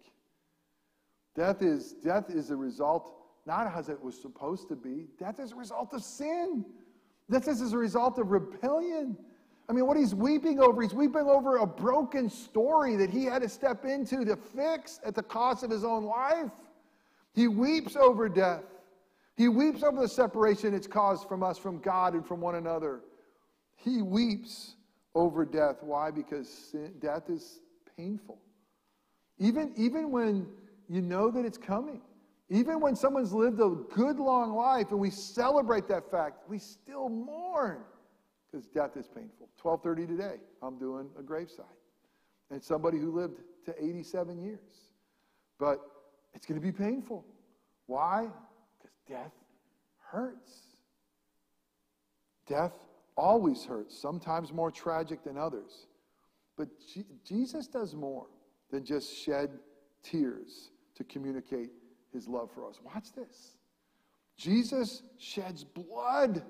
Death 1.35 1.61
is, 1.61 1.93
death 2.03 2.29
is 2.29 2.51
a 2.51 2.55
result, 2.55 3.13
not 3.45 3.73
as 3.75 3.89
it 3.89 4.01
was 4.01 4.19
supposed 4.19 4.67
to 4.69 4.75
be. 4.75 5.07
Death 5.17 5.39
is 5.39 5.51
a 5.51 5.55
result 5.55 5.93
of 5.93 6.03
sin. 6.03 6.65
Death 7.31 7.47
is 7.47 7.73
a 7.73 7.77
result 7.77 8.19
of 8.19 8.31
rebellion. 8.31 9.17
I 9.69 9.73
mean, 9.73 9.87
what 9.87 9.95
he's 9.97 10.13
weeping 10.13 10.59
over, 10.59 10.81
he's 10.81 10.93
weeping 10.93 11.27
over 11.27 11.57
a 11.57 11.65
broken 11.65 12.29
story 12.29 12.95
that 12.97 13.09
he 13.09 13.23
had 13.25 13.41
to 13.43 13.49
step 13.49 13.85
into 13.85 14.25
to 14.25 14.35
fix 14.35 14.99
at 15.05 15.15
the 15.15 15.23
cost 15.23 15.63
of 15.63 15.69
his 15.69 15.83
own 15.83 16.03
life. 16.03 16.51
He 17.33 17.47
weeps 17.47 17.95
over 17.95 18.27
death. 18.27 18.63
He 19.35 19.47
weeps 19.47 19.81
over 19.81 20.01
the 20.01 20.07
separation 20.07 20.73
it's 20.73 20.85
caused 20.85 21.27
from 21.27 21.43
us, 21.43 21.57
from 21.57 21.79
God, 21.79 22.13
and 22.13 22.25
from 22.25 22.41
one 22.41 22.55
another. 22.55 23.01
He 23.75 24.01
weeps 24.01 24.75
over 25.15 25.45
death. 25.45 25.77
Why? 25.81 26.11
Because 26.11 26.49
sin, 26.49 26.93
death 26.99 27.29
is 27.29 27.59
painful. 27.97 28.39
Even, 29.39 29.73
even 29.75 30.11
when 30.11 30.45
you 30.89 31.01
know 31.01 31.31
that 31.31 31.45
it's 31.45 31.57
coming. 31.57 32.01
Even 32.49 32.79
when 32.79 32.95
someone's 32.95 33.33
lived 33.33 33.59
a 33.59 33.69
good 33.95 34.19
long 34.19 34.53
life 34.53 34.91
and 34.91 34.99
we 34.99 35.09
celebrate 35.09 35.87
that 35.87 36.11
fact, 36.11 36.47
we 36.47 36.59
still 36.59 37.09
mourn 37.09 37.79
because 38.53 38.67
death 38.67 38.95
is 38.97 39.07
painful. 39.07 39.49
12:30 39.57 40.07
today, 40.07 40.39
I'm 40.61 40.77
doing 40.77 41.09
a 41.17 41.23
graveside. 41.23 41.65
And 42.51 42.63
somebody 42.63 42.99
who 42.99 43.11
lived 43.11 43.39
to 43.65 43.83
87 43.83 44.39
years. 44.39 44.91
But 45.57 45.79
it's 46.33 46.45
going 46.45 46.59
to 46.59 46.65
be 46.65 46.71
painful. 46.71 47.25
Why? 47.87 48.29
Because 48.77 48.95
death 49.07 49.33
hurts. 49.97 50.51
Death 52.45 52.73
always 53.15 53.63
hurts, 53.63 53.97
sometimes 53.97 54.51
more 54.51 54.69
tragic 54.69 55.23
than 55.23 55.37
others. 55.37 55.87
But 56.57 56.67
G- 56.93 57.05
Jesus 57.25 57.67
does 57.67 57.95
more 57.95 58.27
than 58.69 58.83
just 58.83 59.15
shed 59.15 59.49
tears 60.03 60.71
to 60.95 61.03
communicate 61.05 61.71
his 62.11 62.27
love 62.27 62.51
for 62.53 62.67
us. 62.67 62.79
Watch 62.83 63.13
this. 63.13 63.57
Jesus 64.35 65.01
sheds 65.17 65.63
blood 65.63 66.43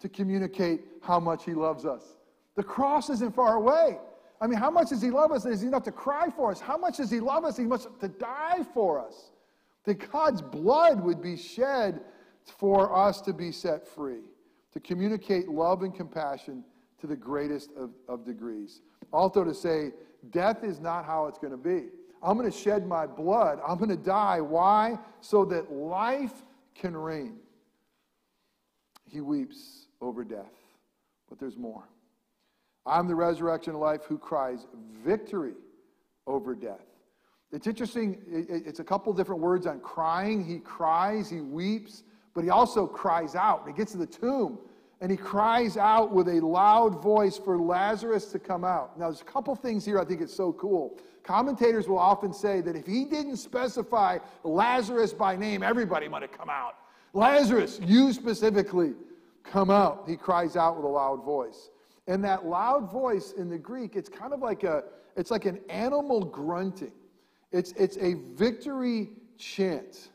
to 0.00 0.08
communicate 0.08 0.82
how 1.02 1.20
much 1.20 1.44
he 1.44 1.54
loves 1.54 1.84
us. 1.84 2.16
The 2.56 2.62
cross 2.62 3.10
isn't 3.10 3.34
far 3.34 3.54
away. 3.54 3.98
I 4.40 4.46
mean, 4.46 4.58
how 4.58 4.70
much 4.70 4.88
does 4.88 5.02
he 5.02 5.10
love 5.10 5.32
us? 5.32 5.44
Is 5.44 5.60
he 5.60 5.68
enough 5.68 5.82
to 5.84 5.92
cry 5.92 6.30
for 6.30 6.50
us? 6.50 6.60
How 6.60 6.78
much 6.78 6.96
does 6.96 7.10
he 7.10 7.20
love 7.20 7.44
us? 7.44 7.56
He 7.56 7.64
must 7.64 7.88
to 8.00 8.08
die 8.08 8.64
for 8.74 8.98
us. 8.98 9.32
That 9.84 10.10
God's 10.10 10.40
blood 10.40 11.02
would 11.02 11.20
be 11.20 11.36
shed 11.36 12.00
for 12.44 12.94
us 12.96 13.20
to 13.22 13.32
be 13.32 13.52
set 13.52 13.86
free, 13.86 14.22
to 14.72 14.80
communicate 14.80 15.48
love 15.48 15.82
and 15.82 15.94
compassion 15.94 16.64
to 17.00 17.06
the 17.06 17.16
greatest 17.16 17.70
of, 17.76 17.90
of 18.08 18.24
degrees. 18.24 18.80
Also, 19.12 19.44
to 19.44 19.54
say, 19.54 19.92
death 20.30 20.64
is 20.64 20.80
not 20.80 21.04
how 21.04 21.26
it's 21.26 21.38
going 21.38 21.52
to 21.52 21.56
be. 21.56 21.88
I'm 22.22 22.36
going 22.36 22.50
to 22.50 22.56
shed 22.56 22.86
my 22.86 23.06
blood. 23.06 23.58
I'm 23.66 23.78
going 23.78 23.90
to 23.90 23.96
die. 23.96 24.40
Why? 24.40 24.98
So 25.20 25.44
that 25.46 25.72
life 25.72 26.44
can 26.74 26.96
reign. 26.96 27.36
He 29.06 29.20
weeps 29.20 29.86
over 30.00 30.24
death. 30.24 30.52
But 31.28 31.38
there's 31.38 31.56
more. 31.56 31.84
I'm 32.86 33.08
the 33.08 33.14
resurrection 33.14 33.74
of 33.74 33.80
life 33.80 34.04
who 34.04 34.18
cries 34.18 34.66
victory 35.04 35.54
over 36.26 36.54
death. 36.54 36.86
It's 37.52 37.66
interesting, 37.66 38.18
it's 38.28 38.78
a 38.78 38.84
couple 38.84 39.12
different 39.12 39.40
words 39.40 39.66
on 39.66 39.80
crying. 39.80 40.44
He 40.44 40.58
cries, 40.60 41.28
he 41.28 41.40
weeps, 41.40 42.04
but 42.34 42.44
he 42.44 42.50
also 42.50 42.86
cries 42.86 43.34
out. 43.34 43.66
He 43.66 43.72
gets 43.72 43.92
to 43.92 43.98
the 43.98 44.06
tomb 44.06 44.58
and 45.00 45.10
he 45.10 45.16
cries 45.16 45.76
out 45.76 46.12
with 46.12 46.28
a 46.28 46.40
loud 46.40 47.02
voice 47.02 47.38
for 47.38 47.58
Lazarus 47.58 48.26
to 48.26 48.38
come 48.38 48.64
out. 48.64 48.98
Now, 48.98 49.06
there's 49.06 49.22
a 49.22 49.24
couple 49.24 49.54
things 49.56 49.84
here 49.84 49.98
I 49.98 50.04
think 50.04 50.20
it's 50.20 50.34
so 50.34 50.52
cool. 50.52 50.98
Commentators 51.22 51.88
will 51.88 51.98
often 51.98 52.32
say 52.32 52.60
that 52.60 52.76
if 52.76 52.86
he 52.86 53.04
didn't 53.04 53.38
specify 53.38 54.18
Lazarus 54.44 55.12
by 55.12 55.36
name, 55.36 55.62
everybody 55.62 56.06
might 56.06 56.22
have 56.22 56.32
come 56.32 56.50
out. 56.50 56.76
Lazarus, 57.14 57.80
you 57.82 58.12
specifically, 58.12 58.92
come 59.44 59.70
out. 59.70 60.04
He 60.06 60.16
cries 60.16 60.56
out 60.56 60.76
with 60.76 60.84
a 60.84 60.88
loud 60.88 61.24
voice. 61.24 61.70
And 62.06 62.24
that 62.24 62.46
loud 62.46 62.90
voice 62.90 63.32
in 63.32 63.48
the 63.48 63.58
Greek, 63.58 63.96
it's 63.96 64.08
kind 64.08 64.32
of 64.32 64.40
like 64.40 64.64
a, 64.64 64.84
it's 65.16 65.30
like 65.30 65.44
an 65.44 65.60
animal 65.68 66.24
grunting. 66.24 66.92
It's, 67.52 67.72
it's 67.72 67.96
a 67.98 68.14
victory 68.34 69.10
chant. 69.38 70.08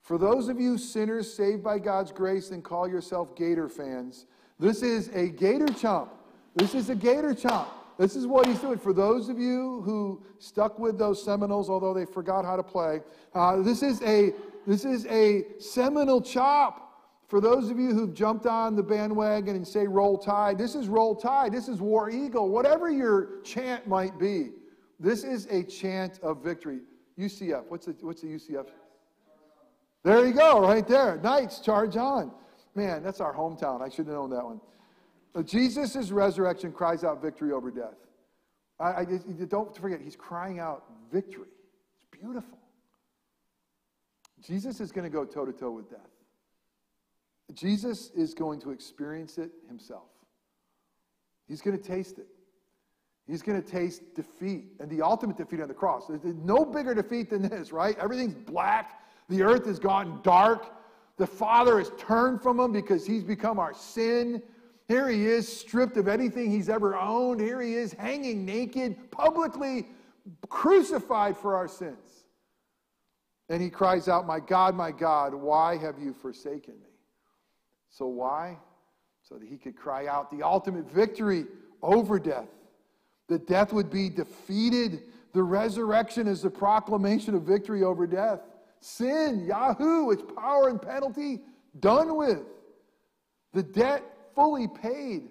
For 0.00 0.18
those 0.18 0.48
of 0.48 0.60
you 0.60 0.76
sinners 0.76 1.32
saved 1.32 1.62
by 1.62 1.78
God's 1.78 2.12
grace 2.12 2.50
and 2.50 2.62
call 2.62 2.86
yourself 2.86 3.34
Gator 3.36 3.68
fans, 3.68 4.26
this 4.58 4.82
is 4.82 5.08
a 5.08 5.28
Gator 5.28 5.66
chomp. 5.66 6.10
This 6.54 6.74
is 6.74 6.90
a 6.90 6.94
Gator 6.94 7.34
chomp. 7.34 7.68
This 7.96 8.16
is 8.16 8.26
what 8.26 8.46
he's 8.46 8.58
doing. 8.58 8.78
For 8.78 8.92
those 8.92 9.28
of 9.28 9.38
you 9.38 9.82
who 9.84 10.22
stuck 10.38 10.78
with 10.78 10.98
those 10.98 11.22
Seminoles, 11.24 11.70
although 11.70 11.94
they 11.94 12.04
forgot 12.04 12.44
how 12.44 12.56
to 12.56 12.62
play, 12.62 13.00
uh, 13.34 13.62
this 13.62 13.82
is 13.82 14.02
a 14.02 14.32
this 14.66 14.84
is 14.84 15.06
a 15.06 15.44
Seminole 15.58 16.20
chop. 16.20 16.83
For 17.34 17.40
those 17.40 17.68
of 17.68 17.80
you 17.80 17.92
who've 17.92 18.14
jumped 18.14 18.46
on 18.46 18.76
the 18.76 18.82
bandwagon 18.84 19.56
and 19.56 19.66
say 19.66 19.88
Roll 19.88 20.16
Tide, 20.16 20.56
this 20.56 20.76
is 20.76 20.86
Roll 20.86 21.16
Tide. 21.16 21.52
This 21.52 21.66
is 21.66 21.80
War 21.80 22.08
Eagle. 22.08 22.48
Whatever 22.48 22.92
your 22.92 23.40
chant 23.42 23.88
might 23.88 24.20
be, 24.20 24.50
this 25.00 25.24
is 25.24 25.46
a 25.46 25.64
chant 25.64 26.20
of 26.22 26.44
victory. 26.44 26.78
UCF. 27.18 27.64
What's 27.66 27.86
the 27.86 27.96
what's 28.02 28.20
the 28.20 28.28
UCF? 28.28 28.66
There 30.04 30.24
you 30.24 30.32
go, 30.32 30.60
right 30.60 30.86
there. 30.86 31.18
Knights, 31.24 31.58
charge 31.58 31.96
on. 31.96 32.30
Man, 32.76 33.02
that's 33.02 33.20
our 33.20 33.34
hometown. 33.34 33.82
I 33.82 33.88
should 33.88 34.06
have 34.06 34.14
known 34.14 34.30
that 34.30 34.44
one. 34.44 34.60
Uh, 35.34 35.42
Jesus' 35.42 36.12
resurrection 36.12 36.70
cries 36.70 37.02
out 37.02 37.20
victory 37.20 37.50
over 37.50 37.72
death. 37.72 37.96
I, 38.78 38.84
I, 38.84 39.04
don't 39.48 39.76
forget, 39.76 40.00
he's 40.00 40.14
crying 40.14 40.60
out 40.60 40.84
victory. 41.10 41.48
It's 41.48 42.20
beautiful. 42.22 42.60
Jesus 44.40 44.80
is 44.80 44.92
going 44.92 45.02
to 45.02 45.10
go 45.10 45.24
toe 45.24 45.44
to 45.44 45.52
toe 45.52 45.72
with 45.72 45.90
death. 45.90 46.13
Jesus 47.52 48.10
is 48.16 48.32
going 48.34 48.60
to 48.60 48.70
experience 48.70 49.38
it 49.38 49.50
himself. 49.68 50.08
He's 51.46 51.60
going 51.60 51.76
to 51.78 51.82
taste 51.82 52.18
it. 52.18 52.26
He's 53.26 53.42
going 53.42 53.60
to 53.60 53.66
taste 53.66 54.02
defeat 54.14 54.72
and 54.80 54.90
the 54.90 55.02
ultimate 55.02 55.36
defeat 55.36 55.60
on 55.60 55.68
the 55.68 55.74
cross. 55.74 56.06
There's 56.08 56.24
no 56.24 56.64
bigger 56.64 56.94
defeat 56.94 57.30
than 57.30 57.42
this, 57.42 57.72
right? 57.72 57.98
Everything's 57.98 58.34
black. 58.34 59.02
The 59.28 59.42
earth 59.42 59.66
has 59.66 59.78
gone 59.78 60.20
dark. 60.22 60.66
The 61.16 61.26
Father 61.26 61.78
has 61.78 61.90
turned 61.96 62.42
from 62.42 62.60
him 62.60 62.72
because 62.72 63.06
he's 63.06 63.24
become 63.24 63.58
our 63.58 63.72
sin. 63.72 64.42
Here 64.88 65.08
he 65.08 65.24
is, 65.26 65.48
stripped 65.48 65.96
of 65.96 66.08
anything 66.08 66.50
he's 66.50 66.68
ever 66.68 66.96
owned. 66.96 67.40
Here 67.40 67.62
he 67.62 67.74
is, 67.74 67.92
hanging 67.94 68.44
naked, 68.44 69.10
publicly 69.10 69.86
crucified 70.48 71.36
for 71.36 71.56
our 71.56 71.68
sins. 71.68 72.26
And 73.48 73.62
he 73.62 73.70
cries 73.70 74.08
out, 74.08 74.26
My 74.26 74.40
God, 74.40 74.74
my 74.74 74.90
God, 74.90 75.34
why 75.34 75.76
have 75.78 75.98
you 75.98 76.12
forsaken 76.12 76.74
me? 76.74 76.93
So, 77.96 78.06
why? 78.06 78.58
So 79.22 79.36
that 79.36 79.46
he 79.46 79.56
could 79.56 79.76
cry 79.76 80.08
out 80.08 80.30
the 80.30 80.42
ultimate 80.44 80.90
victory 80.90 81.46
over 81.80 82.18
death. 82.18 82.48
That 83.28 83.46
death 83.46 83.72
would 83.72 83.88
be 83.88 84.08
defeated. 84.10 85.02
The 85.32 85.42
resurrection 85.42 86.26
is 86.26 86.42
the 86.42 86.50
proclamation 86.50 87.34
of 87.34 87.42
victory 87.42 87.84
over 87.84 88.06
death. 88.06 88.40
Sin, 88.80 89.44
Yahoo, 89.46 90.10
its 90.10 90.22
power 90.36 90.68
and 90.68 90.82
penalty, 90.82 91.40
done 91.78 92.16
with. 92.16 92.42
The 93.52 93.62
debt 93.62 94.02
fully 94.34 94.66
paid. 94.66 95.28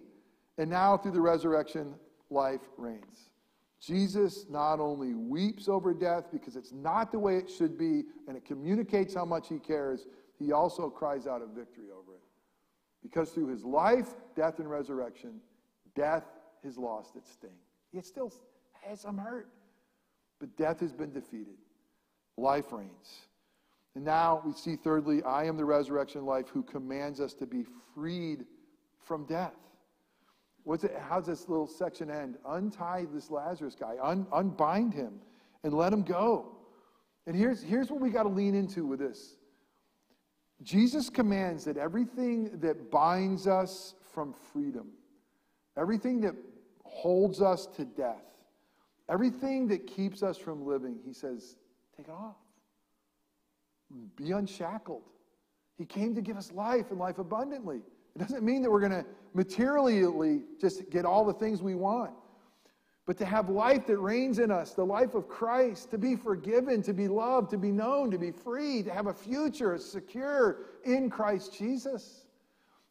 And 0.57 0.69
now, 0.69 0.97
through 0.97 1.11
the 1.11 1.21
resurrection, 1.21 1.95
life 2.29 2.61
reigns. 2.77 3.29
Jesus 3.81 4.45
not 4.49 4.79
only 4.79 5.13
weeps 5.13 5.67
over 5.67 5.93
death 5.93 6.25
because 6.31 6.55
it's 6.55 6.71
not 6.71 7.11
the 7.11 7.19
way 7.19 7.35
it 7.35 7.49
should 7.49 7.77
be 7.77 8.03
and 8.29 8.37
it 8.37 8.45
communicates 8.45 9.13
how 9.13 9.25
much 9.25 9.49
he 9.49 9.59
cares, 9.59 10.05
he 10.39 10.53
also 10.53 10.89
cries 10.89 11.27
out 11.27 11.41
of 11.41 11.49
victory 11.49 11.87
over 11.91 12.13
it. 12.13 12.21
Because 13.03 13.29
through 13.31 13.47
his 13.47 13.63
life, 13.63 14.07
death, 14.35 14.59
and 14.59 14.69
resurrection, 14.69 15.41
death 15.95 16.23
has 16.63 16.77
lost 16.77 17.15
its 17.15 17.31
sting. 17.31 17.51
It 17.93 18.05
still 18.05 18.33
has 18.81 19.01
some 19.01 19.17
hurt, 19.17 19.49
but 20.39 20.55
death 20.57 20.79
has 20.79 20.93
been 20.93 21.11
defeated. 21.11 21.57
Life 22.37 22.71
reigns. 22.71 23.27
And 23.95 24.03
now 24.03 24.41
we 24.43 24.53
see, 24.53 24.75
thirdly, 24.75 25.21
I 25.23 25.43
am 25.43 25.57
the 25.57 25.65
resurrection 25.65 26.25
life 26.25 26.47
who 26.49 26.63
commands 26.63 27.19
us 27.19 27.33
to 27.35 27.45
be 27.45 27.65
freed 27.93 28.45
from 29.05 29.25
death. 29.25 29.53
What's 30.63 30.85
it, 30.85 30.95
how's 31.09 31.27
this 31.27 31.49
little 31.49 31.67
section 31.67 32.09
end? 32.09 32.37
Untie 32.47 33.05
this 33.13 33.29
Lazarus 33.29 33.75
guy, 33.75 33.95
un, 34.01 34.25
unbind 34.33 34.93
him, 34.93 35.19
and 35.63 35.73
let 35.73 35.91
him 35.91 36.03
go. 36.03 36.55
And 37.27 37.35
here's, 37.35 37.61
here's 37.61 37.91
what 37.91 37.99
we 37.99 38.09
got 38.09 38.23
to 38.23 38.29
lean 38.29 38.55
into 38.55 38.85
with 38.85 38.99
this 38.99 39.35
Jesus 40.61 41.09
commands 41.09 41.65
that 41.65 41.77
everything 41.77 42.59
that 42.59 42.91
binds 42.91 43.47
us 43.47 43.95
from 44.13 44.33
freedom, 44.53 44.89
everything 45.77 46.21
that 46.21 46.35
holds 46.83 47.41
us 47.41 47.65
to 47.65 47.83
death, 47.83 48.23
everything 49.09 49.67
that 49.67 49.87
keeps 49.87 50.23
us 50.23 50.37
from 50.37 50.65
living, 50.65 50.99
he 51.05 51.11
says, 51.11 51.57
take 51.97 52.07
it 52.07 52.11
off. 52.11 52.35
Be 54.15 54.31
unshackled. 54.31 55.03
He 55.77 55.85
came 55.85 56.15
to 56.15 56.21
give 56.21 56.37
us 56.37 56.51
life 56.51 56.91
and 56.91 56.99
life 56.99 57.17
abundantly. 57.17 57.81
It 58.15 58.19
doesn't 58.19 58.43
mean 58.43 58.61
that 58.61 58.71
we're 58.71 58.79
going 58.79 58.91
to 58.91 59.05
materially 59.33 60.41
just 60.61 60.89
get 60.89 61.03
all 61.03 61.25
the 61.25 61.33
things 61.33 61.61
we 61.61 61.75
want, 61.75 62.11
but 63.05 63.17
to 63.17 63.25
have 63.25 63.49
life 63.49 63.85
that 63.87 63.97
reigns 63.97 64.39
in 64.39 64.49
us, 64.49 64.71
the 64.71 64.85
life 64.85 65.13
of 65.13 65.27
Christ, 65.27 65.91
to 65.91 65.97
be 65.97 66.15
forgiven, 66.15 66.81
to 66.83 66.93
be 66.93 67.07
loved, 67.07 67.49
to 67.49 67.57
be 67.57 67.71
known, 67.71 68.09
to 68.11 68.17
be 68.17 68.31
free, 68.31 68.81
to 68.83 68.91
have 68.91 69.07
a 69.07 69.13
future 69.13 69.77
secure 69.77 70.59
in 70.85 71.09
Christ 71.09 71.57
Jesus. 71.57 72.25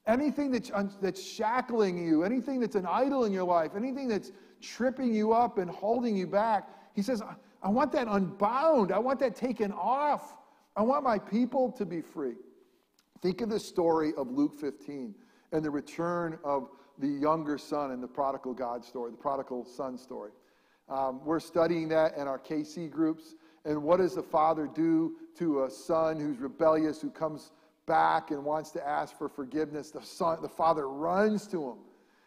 Anything 0.07 0.51
that's, 0.51 0.71
that's 1.01 1.23
shackling 1.23 1.97
you, 1.97 2.25
anything 2.25 2.61
that's 2.61 2.75
an 2.75 2.87
idol 2.87 3.25
in 3.25 3.33
your 3.33 3.45
life, 3.45 3.73
anything 3.75 4.09
that's 4.09 4.33
tripping 4.61 5.15
you 5.15 5.33
up 5.33 5.57
and 5.59 5.71
holding 5.71 6.15
you 6.15 6.27
back, 6.27 6.69
he 6.95 7.01
says, 7.01 7.23
I 7.63 7.69
want 7.71 7.93
that 7.93 8.09
unbound. 8.09 8.93
I 8.93 8.99
want 8.99 9.19
that 9.21 9.35
taken 9.35 9.73
off. 9.73 10.35
I 10.77 10.83
want 10.83 11.05
my 11.05 11.19
people 11.19 11.71
to 11.73 11.87
be 11.87 12.03
free. 12.03 12.35
Think 13.23 13.41
of 13.41 13.49
the 13.49 13.61
story 13.61 14.13
of 14.17 14.31
Luke 14.31 14.55
15 14.61 15.15
and 15.53 15.65
the 15.65 15.71
return 15.71 16.39
of 16.45 16.69
the 16.99 17.09
younger 17.09 17.59
son 17.59 17.91
in 17.91 18.01
the 18.01 18.07
prodigal 18.07 18.55
God 18.55 18.85
story, 18.85 19.11
the 19.11 19.17
prodigal 19.17 19.65
son 19.65 19.99
story. 19.99 20.31
Um, 20.89 21.25
we're 21.25 21.41
studying 21.41 21.89
that 21.89 22.17
in 22.17 22.27
our 22.29 22.39
KC 22.39 22.91
groups. 22.91 23.35
And 23.65 23.83
what 23.83 23.99
does 23.99 24.15
the 24.15 24.23
father 24.23 24.69
do 24.73 25.17
to 25.39 25.65
a 25.65 25.71
son 25.71 26.19
who's 26.19 26.39
rebellious, 26.39 27.01
who 27.01 27.11
comes 27.11 27.53
back 27.87 28.31
and 28.31 28.45
wants 28.45 28.71
to 28.73 28.87
ask 28.87 29.17
for 29.17 29.29
forgiveness? 29.29 29.91
The, 29.91 30.03
son, 30.03 30.39
the 30.43 30.49
father 30.49 30.89
runs 30.89 31.47
to 31.49 31.63
him. 31.63 31.79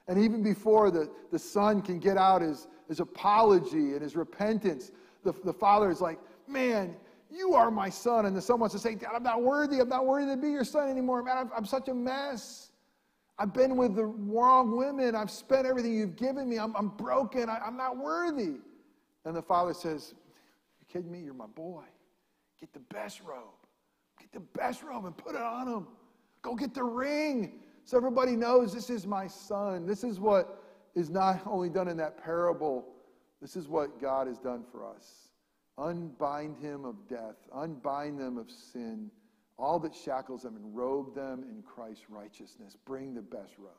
And 0.08 0.19
even 0.19 0.43
before 0.43 0.91
the, 0.91 1.10
the 1.32 1.39
son 1.39 1.82
can 1.82 1.99
get 1.99 2.17
out 2.17 2.41
his, 2.41 2.67
his 2.88 2.99
apology 2.99 3.93
and 3.93 4.01
his 4.01 4.15
repentance, 4.15 4.91
the, 5.23 5.34
the 5.43 5.54
father 5.54 5.89
is 5.89 6.01
like, 6.01 6.19
Man, 6.47 6.95
you 7.32 7.54
are 7.56 7.71
my 7.71 7.89
son. 7.89 8.25
And 8.25 8.36
the 8.36 8.41
son 8.41 8.60
wants 8.60 8.73
to 8.75 8.80
say, 8.80 8.95
Dad, 8.95 9.10
I'm 9.15 9.23
not 9.23 9.41
worthy. 9.41 9.80
I'm 9.80 9.89
not 9.89 10.06
worthy 10.06 10.32
to 10.32 10.38
be 10.38 10.49
your 10.49 10.63
son 10.63 10.89
anymore. 10.89 11.23
Man, 11.23 11.38
I'm, 11.38 11.51
I'm 11.56 11.65
such 11.65 11.88
a 11.88 11.93
mess. 11.93 12.69
I've 13.38 13.54
been 13.54 13.76
with 13.76 13.95
the 13.95 14.06
wrong 14.06 14.78
women. 14.78 15.15
I've 15.15 15.32
spent 15.32 15.67
everything 15.67 15.93
you've 15.93 16.15
given 16.15 16.48
me. 16.48 16.58
I'm, 16.58 16.76
I'm 16.76 16.89
broken. 16.89 17.50
I, 17.50 17.60
I'm 17.65 17.76
not 17.76 17.98
worthy. 17.98 18.56
And 19.26 19.36
the 19.36 19.41
father 19.41 19.74
says, 19.74 20.13
You 20.80 20.86
kidding 20.88 21.12
me? 21.12 21.19
You're 21.19 21.34
my 21.34 21.48
boy. 21.48 21.84
Get 22.60 22.71
the 22.74 22.80
best 22.93 23.21
robe. 23.21 23.43
Get 24.19 24.32
the 24.32 24.39
best 24.39 24.84
robe 24.84 25.06
and 25.06 25.15
put 25.17 25.36
it 25.36 25.41
on 25.41 25.67
him. 25.67 25.88
Go 26.41 26.56
get 26.56 26.74
the 26.74 26.84
ring. 26.84 27.60
So 27.84 27.98
everybody 27.98 28.36
knows 28.36 28.74
this 28.74 28.89
is 28.89 29.06
my 29.06 29.28
son. 29.28 29.86
This 29.86 30.04
is 30.04 30.19
what 30.19 30.63
is 30.95 31.10
not 31.10 31.41
only 31.45 31.69
done 31.69 31.89
in 31.89 31.98
that 31.98 32.24
parable, 32.24 32.86
this 33.41 33.58
is 33.58 33.67
what 33.67 34.00
God 34.00 34.28
has 34.28 34.39
done 34.39 34.63
for 34.71 34.86
us. 34.86 35.30
Unbind 35.78 36.56
him 36.58 36.86
of 36.86 36.95
death, 37.10 37.36
unbind 37.54 38.17
them 38.17 38.38
of 38.38 38.50
sin 38.50 39.12
all 39.58 39.80
that 39.80 39.96
shackles 39.96 40.44
them 40.44 40.56
and 40.56 40.76
robe 40.76 41.15
them 41.15 41.44
in 41.50 41.62
Christ's 41.63 42.10
righteousness. 42.10 42.76
Bring 42.86 43.13
the 43.13 43.22
best 43.22 43.54
robe. 43.58 43.72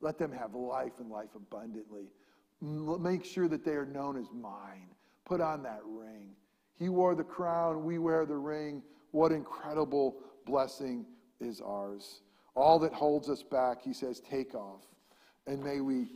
Let 0.00 0.18
them 0.18 0.32
have 0.32 0.54
life 0.54 0.98
and 0.98 1.10
life 1.10 1.30
abundantly. 1.34 2.10
Make 2.60 3.24
sure 3.24 3.48
that 3.48 3.64
they 3.64 3.72
are 3.72 3.86
known 3.86 4.18
as 4.18 4.26
mine. 4.32 4.88
Put 5.24 5.40
on 5.40 5.62
that 5.62 5.80
ring. 5.84 6.30
He 6.78 6.88
wore 6.88 7.14
the 7.14 7.24
crown, 7.24 7.84
we 7.84 7.98
wear 7.98 8.26
the 8.26 8.36
ring. 8.36 8.82
What 9.12 9.32
incredible 9.32 10.16
blessing 10.46 11.06
is 11.40 11.60
ours. 11.60 12.20
All 12.54 12.78
that 12.80 12.92
holds 12.92 13.28
us 13.28 13.42
back, 13.42 13.82
he 13.82 13.92
says, 13.92 14.20
take 14.20 14.54
off. 14.54 14.82
And 15.46 15.62
may 15.62 15.80
we 15.80 16.08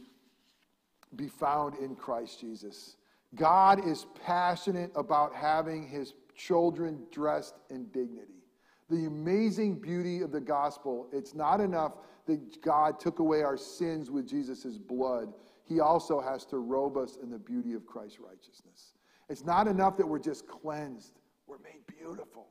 be 1.16 1.28
found 1.28 1.76
in 1.78 1.94
Christ 1.94 2.40
Jesus. 2.40 2.96
God 3.34 3.86
is 3.86 4.06
passionate 4.24 4.90
about 4.94 5.34
having 5.34 5.88
his 5.88 6.14
children 6.36 7.02
dressed 7.10 7.54
in 7.70 7.86
dignity 7.86 8.43
the 8.90 9.06
amazing 9.06 9.80
beauty 9.80 10.20
of 10.20 10.30
the 10.30 10.40
gospel. 10.40 11.08
It's 11.12 11.34
not 11.34 11.60
enough 11.60 11.92
that 12.26 12.60
God 12.62 13.00
took 13.00 13.18
away 13.18 13.42
our 13.42 13.56
sins 13.56 14.10
with 14.10 14.28
Jesus' 14.28 14.78
blood. 14.78 15.32
He 15.66 15.80
also 15.80 16.20
has 16.20 16.44
to 16.46 16.58
robe 16.58 16.96
us 16.96 17.16
in 17.22 17.30
the 17.30 17.38
beauty 17.38 17.72
of 17.72 17.86
Christ's 17.86 18.20
righteousness. 18.20 18.94
It's 19.28 19.44
not 19.44 19.66
enough 19.66 19.96
that 19.96 20.06
we're 20.06 20.18
just 20.18 20.46
cleansed, 20.46 21.20
we're 21.46 21.58
made 21.58 21.86
beautiful. 21.86 22.48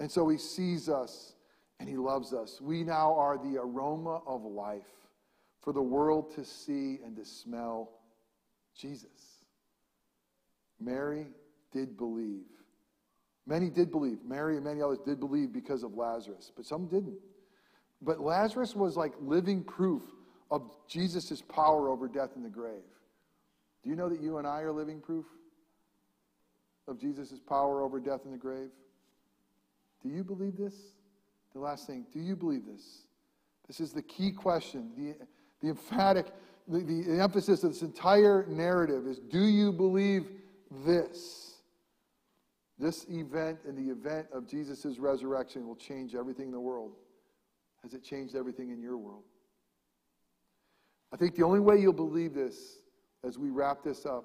And 0.00 0.10
so 0.10 0.28
he 0.28 0.38
sees 0.38 0.88
us 0.88 1.34
and 1.80 1.88
he 1.88 1.96
loves 1.96 2.32
us. 2.32 2.60
We 2.60 2.84
now 2.84 3.14
are 3.14 3.38
the 3.38 3.58
aroma 3.58 4.20
of 4.26 4.44
life 4.44 4.82
for 5.60 5.72
the 5.72 5.82
world 5.82 6.34
to 6.34 6.44
see 6.44 6.98
and 7.04 7.16
to 7.16 7.24
smell 7.24 7.90
Jesus. 8.76 9.44
Mary 10.80 11.26
did 11.72 11.96
believe. 11.96 12.44
Many 13.46 13.68
did 13.68 13.90
believe. 13.90 14.18
Mary 14.26 14.56
and 14.56 14.64
many 14.64 14.80
others 14.80 14.98
did 15.04 15.20
believe 15.20 15.52
because 15.52 15.82
of 15.82 15.94
Lazarus, 15.94 16.50
but 16.56 16.64
some 16.64 16.86
didn't. 16.86 17.18
But 18.00 18.20
Lazarus 18.20 18.74
was 18.74 18.96
like 18.96 19.12
living 19.20 19.62
proof 19.62 20.02
of 20.50 20.70
Jesus' 20.88 21.42
power 21.42 21.88
over 21.88 22.08
death 22.08 22.30
and 22.36 22.44
the 22.44 22.50
grave. 22.50 22.82
Do 23.82 23.90
you 23.90 23.96
know 23.96 24.08
that 24.08 24.20
you 24.20 24.38
and 24.38 24.46
I 24.46 24.60
are 24.60 24.72
living 24.72 25.00
proof 25.00 25.26
of 26.88 26.98
Jesus' 26.98 27.38
power 27.46 27.82
over 27.82 28.00
death 28.00 28.20
and 28.24 28.32
the 28.32 28.38
grave? 28.38 28.70
Do 30.02 30.08
you 30.08 30.24
believe 30.24 30.56
this? 30.56 30.74
The 31.52 31.60
last 31.60 31.86
thing, 31.86 32.04
do 32.12 32.20
you 32.20 32.36
believe 32.36 32.66
this? 32.66 33.06
This 33.66 33.80
is 33.80 33.92
the 33.92 34.02
key 34.02 34.32
question. 34.32 34.90
The, 34.96 35.14
the 35.60 35.68
emphatic, 35.68 36.26
the, 36.68 36.80
the 36.80 37.20
emphasis 37.22 37.62
of 37.62 37.72
this 37.72 37.82
entire 37.82 38.46
narrative 38.48 39.06
is 39.06 39.18
do 39.18 39.44
you 39.44 39.72
believe 39.72 40.26
this? 40.84 41.43
This 42.78 43.06
event 43.08 43.60
and 43.66 43.76
the 43.78 43.92
event 43.92 44.26
of 44.32 44.48
Jesus' 44.48 44.98
resurrection 44.98 45.66
will 45.66 45.76
change 45.76 46.14
everything 46.14 46.46
in 46.46 46.52
the 46.52 46.60
world. 46.60 46.92
Has 47.82 47.94
it 47.94 48.02
changed 48.02 48.34
everything 48.34 48.70
in 48.70 48.80
your 48.80 48.96
world? 48.96 49.22
I 51.12 51.16
think 51.16 51.36
the 51.36 51.44
only 51.44 51.60
way 51.60 51.78
you'll 51.78 51.92
believe 51.92 52.34
this 52.34 52.78
as 53.22 53.38
we 53.38 53.50
wrap 53.50 53.84
this 53.84 54.04
up 54.04 54.24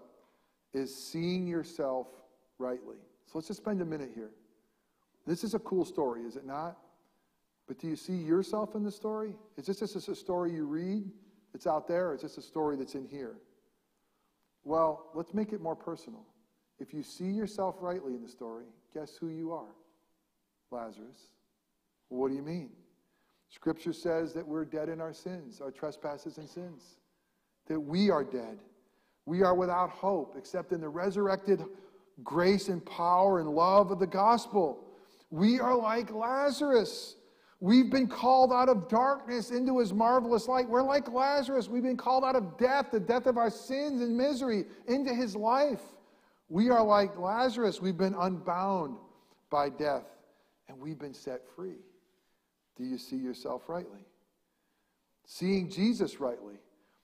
is 0.73 0.95
seeing 0.95 1.47
yourself 1.47 2.07
rightly. 2.57 2.97
So 3.25 3.33
let's 3.35 3.47
just 3.47 3.59
spend 3.59 3.81
a 3.81 3.85
minute 3.85 4.12
here. 4.15 4.31
This 5.27 5.43
is 5.43 5.53
a 5.53 5.59
cool 5.59 5.85
story, 5.85 6.23
is 6.23 6.35
it 6.35 6.45
not? 6.45 6.77
But 7.67 7.77
do 7.77 7.88
you 7.88 7.95
see 7.95 8.15
yourself 8.15 8.73
in 8.73 8.83
the 8.83 8.91
story? 8.91 9.35
Is 9.57 9.67
this 9.67 9.79
just 9.79 10.07
a 10.07 10.15
story 10.15 10.51
you 10.51 10.65
read 10.65 11.03
that's 11.53 11.67
out 11.67 11.88
there, 11.88 12.09
or 12.09 12.15
is 12.15 12.21
this 12.23 12.38
a 12.38 12.41
story 12.41 12.75
that's 12.75 12.95
in 12.95 13.05
here? 13.05 13.35
Well, 14.63 15.12
let's 15.13 15.33
make 15.35 15.53
it 15.53 15.62
more 15.62 15.75
personal. 15.75 16.25
If 16.79 16.93
you 16.93 17.03
see 17.03 17.29
yourself 17.31 17.75
rightly 17.81 18.13
in 18.13 18.21
the 18.21 18.29
story, 18.29 18.65
guess 18.93 19.15
who 19.19 19.27
you 19.27 19.51
are? 19.51 19.75
Lazarus. 20.71 21.31
What 22.09 22.29
do 22.29 22.35
you 22.35 22.41
mean? 22.41 22.69
Scripture 23.49 23.93
says 23.93 24.33
that 24.33 24.47
we're 24.47 24.65
dead 24.65 24.89
in 24.89 25.01
our 25.01 25.13
sins, 25.13 25.59
our 25.61 25.71
trespasses 25.71 26.37
and 26.37 26.47
sins. 26.47 26.99
That 27.67 27.79
we 27.79 28.09
are 28.09 28.23
dead. 28.23 28.59
We 29.25 29.43
are 29.43 29.55
without 29.55 29.89
hope 29.89 30.35
except 30.37 30.71
in 30.71 30.81
the 30.81 30.89
resurrected 30.89 31.63
grace 32.23 32.69
and 32.69 32.85
power 32.85 33.39
and 33.39 33.49
love 33.49 33.91
of 33.91 33.99
the 33.99 34.07
gospel. 34.07 34.85
We 35.29 35.59
are 35.59 35.75
like 35.75 36.11
Lazarus. 36.11 37.15
We've 37.59 37.91
been 37.91 38.07
called 38.07 38.53
out 38.53 38.69
of 38.69 38.87
darkness 38.87 39.51
into 39.51 39.79
his 39.79 39.93
marvelous 39.93 40.47
light. 40.47 40.69
We're 40.69 40.81
like 40.81 41.11
Lazarus. 41.11 41.67
We've 41.67 41.83
been 41.83 41.97
called 41.97 42.23
out 42.23 42.35
of 42.35 42.57
death, 42.57 42.87
the 42.91 42.99
death 42.99 43.25
of 43.25 43.37
our 43.37 43.49
sins 43.49 44.01
and 44.01 44.17
misery, 44.17 44.65
into 44.87 45.13
his 45.13 45.35
life. 45.35 45.81
We 46.49 46.69
are 46.69 46.83
like 46.83 47.17
Lazarus. 47.17 47.79
We've 47.79 47.97
been 47.97 48.15
unbound 48.15 48.97
by 49.49 49.69
death 49.69 50.05
and 50.67 50.79
we've 50.79 50.99
been 50.99 51.13
set 51.13 51.41
free. 51.55 51.77
Do 52.75 52.83
you 52.83 52.97
see 52.97 53.17
yourself 53.17 53.69
rightly? 53.69 54.05
Seeing 55.25 55.69
Jesus 55.69 56.19
rightly, 56.19 56.55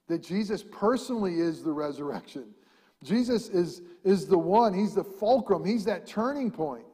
that 0.08 0.23
Jesus 0.23 0.63
personally 0.63 1.39
is 1.39 1.63
the 1.63 1.71
resurrection. 1.71 2.45
Jesus 3.03 3.49
is, 3.49 3.81
is 4.03 4.25
the 4.25 4.38
one, 4.38 4.73
He's 4.73 4.95
the 4.95 5.03
fulcrum, 5.03 5.63
He's 5.63 5.86
that 5.86 6.08
turning 6.08 6.49
point. 6.49 6.86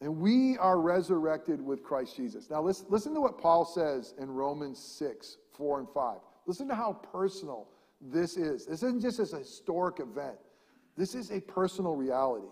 And 0.00 0.18
we 0.18 0.58
are 0.58 0.80
resurrected 0.80 1.60
with 1.60 1.82
Christ 1.82 2.14
Jesus. 2.14 2.50
Now, 2.50 2.62
listen, 2.62 2.86
listen 2.90 3.14
to 3.14 3.20
what 3.20 3.38
Paul 3.38 3.64
says 3.64 4.14
in 4.18 4.30
Romans 4.30 4.78
6 4.78 5.38
4 5.56 5.78
and 5.80 5.88
5. 5.88 6.18
Listen 6.46 6.68
to 6.68 6.74
how 6.74 6.92
personal 6.92 7.68
this 8.00 8.36
is. 8.36 8.66
This 8.66 8.82
isn't 8.82 9.00
just 9.00 9.18
a 9.32 9.38
historic 9.38 10.00
event. 10.00 10.36
This 10.96 11.14
is 11.14 11.30
a 11.30 11.40
personal 11.40 11.96
reality. 11.96 12.46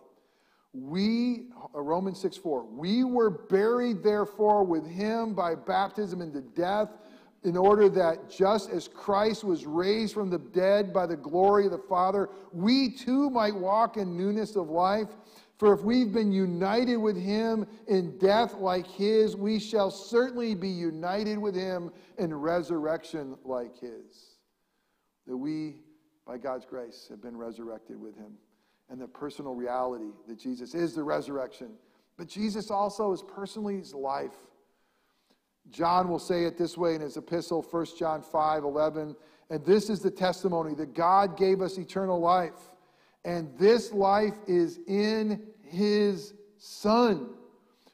We, 0.73 1.49
uh, 1.75 1.81
Romans 1.81 2.21
6 2.21 2.37
4, 2.39 2.65
we 2.65 3.05
were 3.05 3.31
buried 3.31 4.03
therefore 4.03 4.65
with 4.65 4.87
him 4.87 5.35
by 5.35 5.55
baptism 5.55 6.23
into 6.23 6.41
death, 6.41 6.89
in 7.45 7.57
order 7.57 7.89
that 7.89 8.31
just 8.31 8.71
as 8.71 8.87
Christ 8.89 9.43
was 9.43 9.67
raised 9.67 10.15
from 10.15 10.31
the 10.31 10.39
dead 10.39 10.93
by 10.93 11.07
the 11.07 11.17
glory 11.17 11.67
of 11.67 11.73
the 11.73 11.79
Father, 11.79 12.31
we 12.53 12.89
too 12.89 13.31
might 13.31 13.55
walk 13.55 13.97
in 13.97 14.17
newness 14.17 14.55
of 14.55 14.71
life. 14.71 15.09
For 15.59 15.73
if 15.73 15.83
we've 15.83 16.13
been 16.13 16.33
united 16.33 16.97
with 16.97 17.17
him 17.17 17.67
in 17.89 18.19
death 18.19 18.55
like 18.55 18.87
his, 18.87 19.37
we 19.37 19.59
shall 19.59 19.91
certainly 19.91 20.55
be 20.55 20.69
united 20.69 21.39
with 21.39 21.55
him 21.55 21.93
in 22.19 22.35
resurrection 22.35 23.37
like 23.45 23.79
his. 23.79 24.37
That 25.27 25.37
we 25.37 25.77
by 26.27 26.39
God's 26.39 26.65
grace, 26.65 27.07
have 27.11 27.23
been 27.23 27.37
resurrected 27.37 28.01
with 28.01 28.17
him. 28.17 28.33
And 28.91 29.01
the 29.01 29.09
personal 29.09 29.55
reality 29.55 30.11
that 30.29 30.39
Jesus 30.39 30.75
is 30.75 30.95
the 30.95 31.03
resurrection. 31.03 31.71
But 32.17 32.29
Jesus 32.29 32.71
also 32.71 33.13
is 33.13 33.23
personally 33.23 33.79
his 33.79 33.95
life. 33.95 34.35
John 35.71 36.09
will 36.09 36.19
say 36.19 36.45
it 36.45 36.59
this 36.59 36.77
way 36.77 36.95
in 36.95 37.01
his 37.01 37.17
epistle, 37.17 37.63
1 37.63 37.87
John 37.99 38.23
5 38.23 38.65
11. 38.65 39.17
And 39.51 39.65
this 39.65 39.89
is 39.89 40.01
the 40.01 40.11
testimony 40.11 40.75
that 40.75 40.95
God 40.95 41.37
gave 41.37 41.61
us 41.61 41.79
eternal 41.79 42.21
life. 42.21 42.71
And 43.25 43.57
this 43.59 43.93
life 43.93 44.35
is 44.47 44.81
in 44.87 45.43
his 45.63 46.35
Son. 46.59 47.31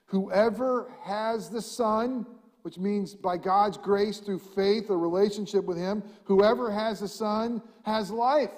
Whoever 0.07 0.93
has 1.03 1.51
the 1.51 1.61
Son, 1.61 2.27
which 2.69 2.77
means 2.77 3.15
by 3.15 3.39
God's 3.39 3.79
grace 3.79 4.19
through 4.19 4.41
faith, 4.41 4.91
a 4.91 4.95
relationship 4.95 5.65
with 5.65 5.79
Him. 5.79 6.03
Whoever 6.25 6.71
has 6.71 7.01
the 7.01 7.09
Son 7.09 7.63
has 7.83 8.11
life, 8.11 8.53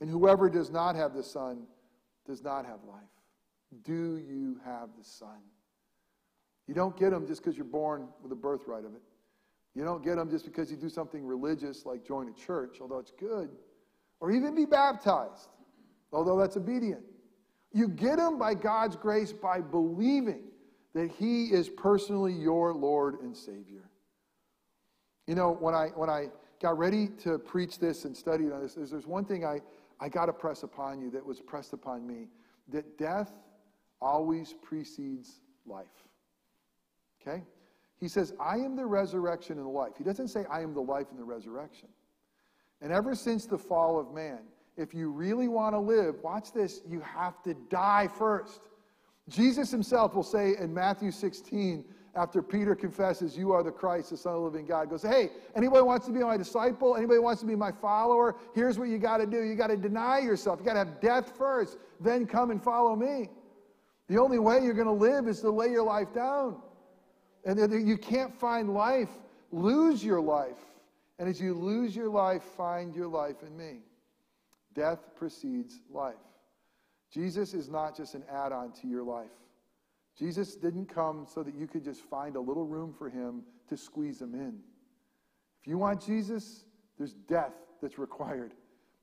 and 0.00 0.08
whoever 0.08 0.48
does 0.48 0.70
not 0.70 0.96
have 0.96 1.12
the 1.12 1.22
Son 1.22 1.66
does 2.26 2.42
not 2.42 2.64
have 2.64 2.78
life. 2.88 3.02
Do 3.82 4.16
you 4.26 4.58
have 4.64 4.88
the 4.96 5.04
Son? 5.04 5.36
You 6.66 6.72
don't 6.72 6.96
get 6.96 7.10
them 7.10 7.26
just 7.26 7.42
because 7.42 7.58
you're 7.58 7.66
born 7.66 8.08
with 8.22 8.32
a 8.32 8.36
birthright 8.36 8.86
of 8.86 8.94
it. 8.94 9.02
You 9.74 9.84
don't 9.84 10.02
get 10.02 10.16
them 10.16 10.30
just 10.30 10.46
because 10.46 10.70
you 10.70 10.78
do 10.78 10.88
something 10.88 11.26
religious 11.26 11.84
like 11.84 12.06
join 12.06 12.30
a 12.30 12.32
church, 12.32 12.78
although 12.80 13.00
it's 13.00 13.12
good. 13.20 13.50
or 14.18 14.30
even 14.30 14.54
be 14.54 14.64
baptized, 14.64 15.50
although 16.10 16.38
that's 16.38 16.56
obedient. 16.56 17.02
You 17.70 17.86
get 17.86 18.16
them 18.16 18.38
by 18.38 18.54
God's 18.54 18.96
grace 18.96 19.30
by 19.30 19.60
believing 19.60 20.44
that 20.94 21.10
He 21.10 21.46
is 21.46 21.68
personally 21.68 22.32
your 22.32 22.72
Lord 22.72 23.20
and 23.20 23.36
Savior. 23.36 23.90
You 25.26 25.34
know, 25.34 25.52
when 25.52 25.74
I, 25.74 25.88
when 25.94 26.10
I 26.10 26.26
got 26.60 26.78
ready 26.78 27.08
to 27.22 27.38
preach 27.38 27.78
this 27.78 28.04
and 28.04 28.16
study 28.16 28.50
on 28.50 28.62
this, 28.62 28.74
there's, 28.74 28.90
there's 28.90 29.06
one 29.06 29.24
thing 29.24 29.44
I, 29.44 29.60
I 30.00 30.08
got 30.08 30.26
to 30.26 30.32
press 30.32 30.62
upon 30.62 31.00
you 31.00 31.10
that 31.10 31.24
was 31.24 31.40
pressed 31.40 31.72
upon 31.72 32.06
me 32.06 32.28
that 32.68 32.98
death 32.98 33.32
always 34.00 34.54
precedes 34.62 35.40
life. 35.66 35.86
Okay? 37.20 37.42
He 37.98 38.08
says, 38.08 38.34
I 38.40 38.56
am 38.56 38.76
the 38.76 38.86
resurrection 38.86 39.56
and 39.56 39.66
the 39.66 39.70
life. 39.70 39.92
He 39.96 40.04
doesn't 40.04 40.28
say, 40.28 40.44
I 40.50 40.60
am 40.60 40.74
the 40.74 40.80
life 40.80 41.06
and 41.10 41.18
the 41.18 41.24
resurrection. 41.24 41.88
And 42.80 42.92
ever 42.92 43.14
since 43.14 43.46
the 43.46 43.56
fall 43.56 43.98
of 43.98 44.12
man, 44.12 44.40
if 44.76 44.92
you 44.92 45.10
really 45.10 45.48
want 45.48 45.74
to 45.74 45.78
live, 45.78 46.16
watch 46.22 46.52
this, 46.52 46.82
you 46.86 47.00
have 47.00 47.42
to 47.44 47.54
die 47.70 48.08
first. 48.08 48.68
Jesus 49.28 49.70
himself 49.70 50.14
will 50.14 50.22
say 50.22 50.54
in 50.58 50.72
Matthew 50.72 51.10
16, 51.10 51.84
after 52.16 52.42
Peter 52.42 52.74
confesses, 52.74 53.36
You 53.36 53.52
are 53.52 53.62
the 53.62 53.70
Christ, 53.70 54.10
the 54.10 54.16
Son 54.16 54.34
of 54.34 54.40
the 54.40 54.44
living 54.44 54.66
God, 54.66 54.90
goes, 54.90 55.02
Hey, 55.02 55.30
anybody 55.56 55.82
wants 55.82 56.06
to 56.06 56.12
be 56.12 56.20
my 56.20 56.36
disciple? 56.36 56.96
Anybody 56.96 57.18
wants 57.18 57.40
to 57.40 57.46
be 57.46 57.56
my 57.56 57.72
follower? 57.72 58.36
Here's 58.54 58.78
what 58.78 58.88
you 58.88 58.98
got 58.98 59.18
to 59.18 59.26
do. 59.26 59.42
You 59.42 59.54
got 59.54 59.68
to 59.68 59.76
deny 59.76 60.20
yourself. 60.20 60.60
You 60.60 60.66
got 60.66 60.74
to 60.74 60.78
have 60.80 61.00
death 61.00 61.36
first, 61.36 61.78
then 62.00 62.26
come 62.26 62.50
and 62.50 62.62
follow 62.62 62.94
me. 62.94 63.30
The 64.08 64.18
only 64.18 64.38
way 64.38 64.62
you're 64.62 64.74
going 64.74 64.86
to 64.86 64.92
live 64.92 65.26
is 65.28 65.40
to 65.40 65.50
lay 65.50 65.70
your 65.70 65.84
life 65.84 66.12
down. 66.12 66.60
And 67.44 67.86
you 67.86 67.96
can't 67.96 68.34
find 68.34 68.72
life, 68.72 69.10
lose 69.50 70.04
your 70.04 70.20
life. 70.20 70.58
And 71.18 71.28
as 71.28 71.40
you 71.40 71.54
lose 71.54 71.94
your 71.94 72.08
life, 72.08 72.42
find 72.42 72.94
your 72.94 73.08
life 73.08 73.42
in 73.42 73.56
me. 73.56 73.80
Death 74.74 74.98
precedes 75.16 75.80
life. 75.90 76.14
Jesus 77.14 77.54
is 77.54 77.70
not 77.70 77.96
just 77.96 78.16
an 78.16 78.24
add 78.28 78.50
on 78.50 78.72
to 78.72 78.88
your 78.88 79.04
life. 79.04 79.30
Jesus 80.18 80.56
didn't 80.56 80.86
come 80.86 81.26
so 81.32 81.44
that 81.44 81.54
you 81.54 81.68
could 81.68 81.84
just 81.84 82.02
find 82.02 82.34
a 82.34 82.40
little 82.40 82.64
room 82.64 82.92
for 82.92 83.08
him 83.08 83.44
to 83.68 83.76
squeeze 83.76 84.20
him 84.20 84.34
in. 84.34 84.58
If 85.60 85.68
you 85.68 85.78
want 85.78 86.04
Jesus, 86.04 86.64
there's 86.98 87.14
death 87.14 87.52
that's 87.80 87.98
required. 87.98 88.52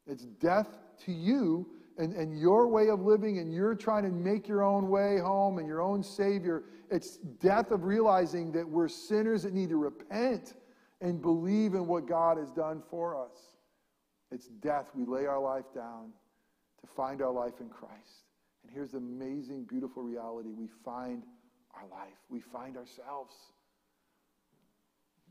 It's 0.08 0.26
death 0.26 0.68
to 1.06 1.14
you 1.14 1.68
and, 1.98 2.14
and 2.14 2.38
your 2.38 2.68
way 2.68 2.90
of 2.90 3.02
living, 3.02 3.40
and 3.40 3.54
you're 3.54 3.76
trying 3.76 4.04
to 4.04 4.12
make 4.12 4.48
your 4.48 4.64
own 4.64 4.90
way 4.90 5.18
home 5.20 5.58
and 5.58 5.68
your 5.68 5.82
own 5.82 6.04
Savior. 6.04 6.64
It's 6.90 7.18
death 7.18 7.72
of 7.72 7.86
realizing 7.86 8.52
that 8.54 8.68
we're 8.68 8.90
sinners 8.90 9.44
that 9.44 9.54
need 9.54 9.70
to 9.70 9.78
repent 9.78 10.56
and 11.00 11.22
believe 11.22 11.76
in 11.76 11.88
what 11.88 12.08
God 12.08 12.38
has 12.38 12.52
done 12.52 12.84
for 12.90 13.16
us. 13.16 13.56
It's 14.32 14.48
death. 14.48 14.88
We 14.96 15.06
lay 15.06 15.26
our 15.26 15.42
life 15.42 15.66
down 15.74 16.12
to 16.82 16.88
find 16.96 17.22
our 17.22 17.32
life 17.32 17.60
in 17.60 17.70
Christ. 17.70 18.26
And 18.64 18.72
here's 18.72 18.92
the 18.92 18.98
amazing, 18.98 19.66
beautiful 19.66 20.04
reality 20.04 20.50
we 20.50 20.68
find 20.84 21.24
our 21.76 21.88
life, 21.90 22.18
we 22.30 22.40
find 22.40 22.78
ourselves. 22.78 23.36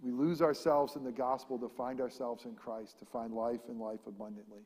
We 0.03 0.13
lose 0.13 0.41
ourselves 0.41 0.97
in 0.97 1.05
the 1.05 1.13
gospel 1.13 1.59
to 1.59 1.69
find 1.69 2.01
ourselves 2.01 2.47
in 2.47 2.55
Christ, 2.55 2.99
to 3.01 3.05
find 3.05 3.35
life 3.35 3.61
and 3.69 3.79
life 3.79 4.01
abundantly. 4.07 4.63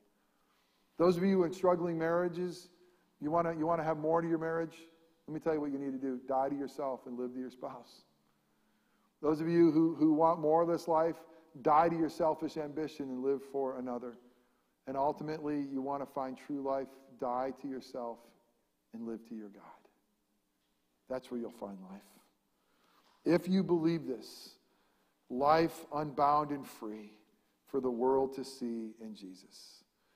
Those 0.97 1.17
of 1.17 1.25
you 1.25 1.43
in 1.43 1.53
struggling 1.53 1.99
marriages, 1.99 2.69
you 3.21 3.33
want 3.33 3.49
to 3.49 3.59
you 3.59 3.67
want 3.67 3.81
to 3.81 3.85
have 3.85 3.99
more 3.99 4.23
to 4.23 4.29
your 4.29 4.39
marriage? 4.39 4.77
Let 5.27 5.35
me 5.35 5.41
tell 5.41 5.55
you 5.55 5.61
what 5.61 5.73
you 5.73 5.79
need 5.79 5.93
to 5.93 5.99
do 5.99 6.21
die 6.29 6.51
to 6.51 6.55
yourself 6.55 7.01
and 7.07 7.19
live 7.19 7.33
to 7.33 7.41
your 7.41 7.51
spouse. 7.51 8.05
Those 9.23 9.41
of 9.41 9.49
you 9.49 9.71
who, 9.71 9.95
who 9.95 10.13
want 10.13 10.41
more 10.41 10.63
of 10.63 10.69
this 10.69 10.87
life, 10.87 11.17
die 11.63 11.89
to 11.89 11.97
your 11.97 12.11
selfish 12.11 12.57
ambition 12.57 13.09
and 13.09 13.23
live 13.23 13.41
for 13.51 13.79
another. 13.79 14.19
And 14.87 14.97
ultimately, 14.97 15.65
you 15.73 15.81
want 15.81 16.03
to 16.03 16.07
find 16.15 16.37
true 16.37 16.63
life, 16.63 16.89
die 17.21 17.53
to 17.63 17.69
yourself 17.69 18.19
and 18.93 19.07
live 19.07 19.27
to 19.29 19.35
your 19.35 19.49
God. 19.49 19.63
That's 21.09 21.31
where 21.31 21.41
you'll 21.41 21.51
find 21.51 21.79
life. 21.91 22.03
If 23.25 23.49
you 23.49 23.63
believe 23.63 24.07
this, 24.07 24.51
life 25.31 25.87
unbound 25.95 26.51
and 26.51 26.67
free 26.67 27.13
for 27.67 27.81
the 27.81 27.91
world 27.91 28.35
to 28.35 28.45
see 28.45 28.93
in 29.01 29.15
Jesus. 29.15 29.84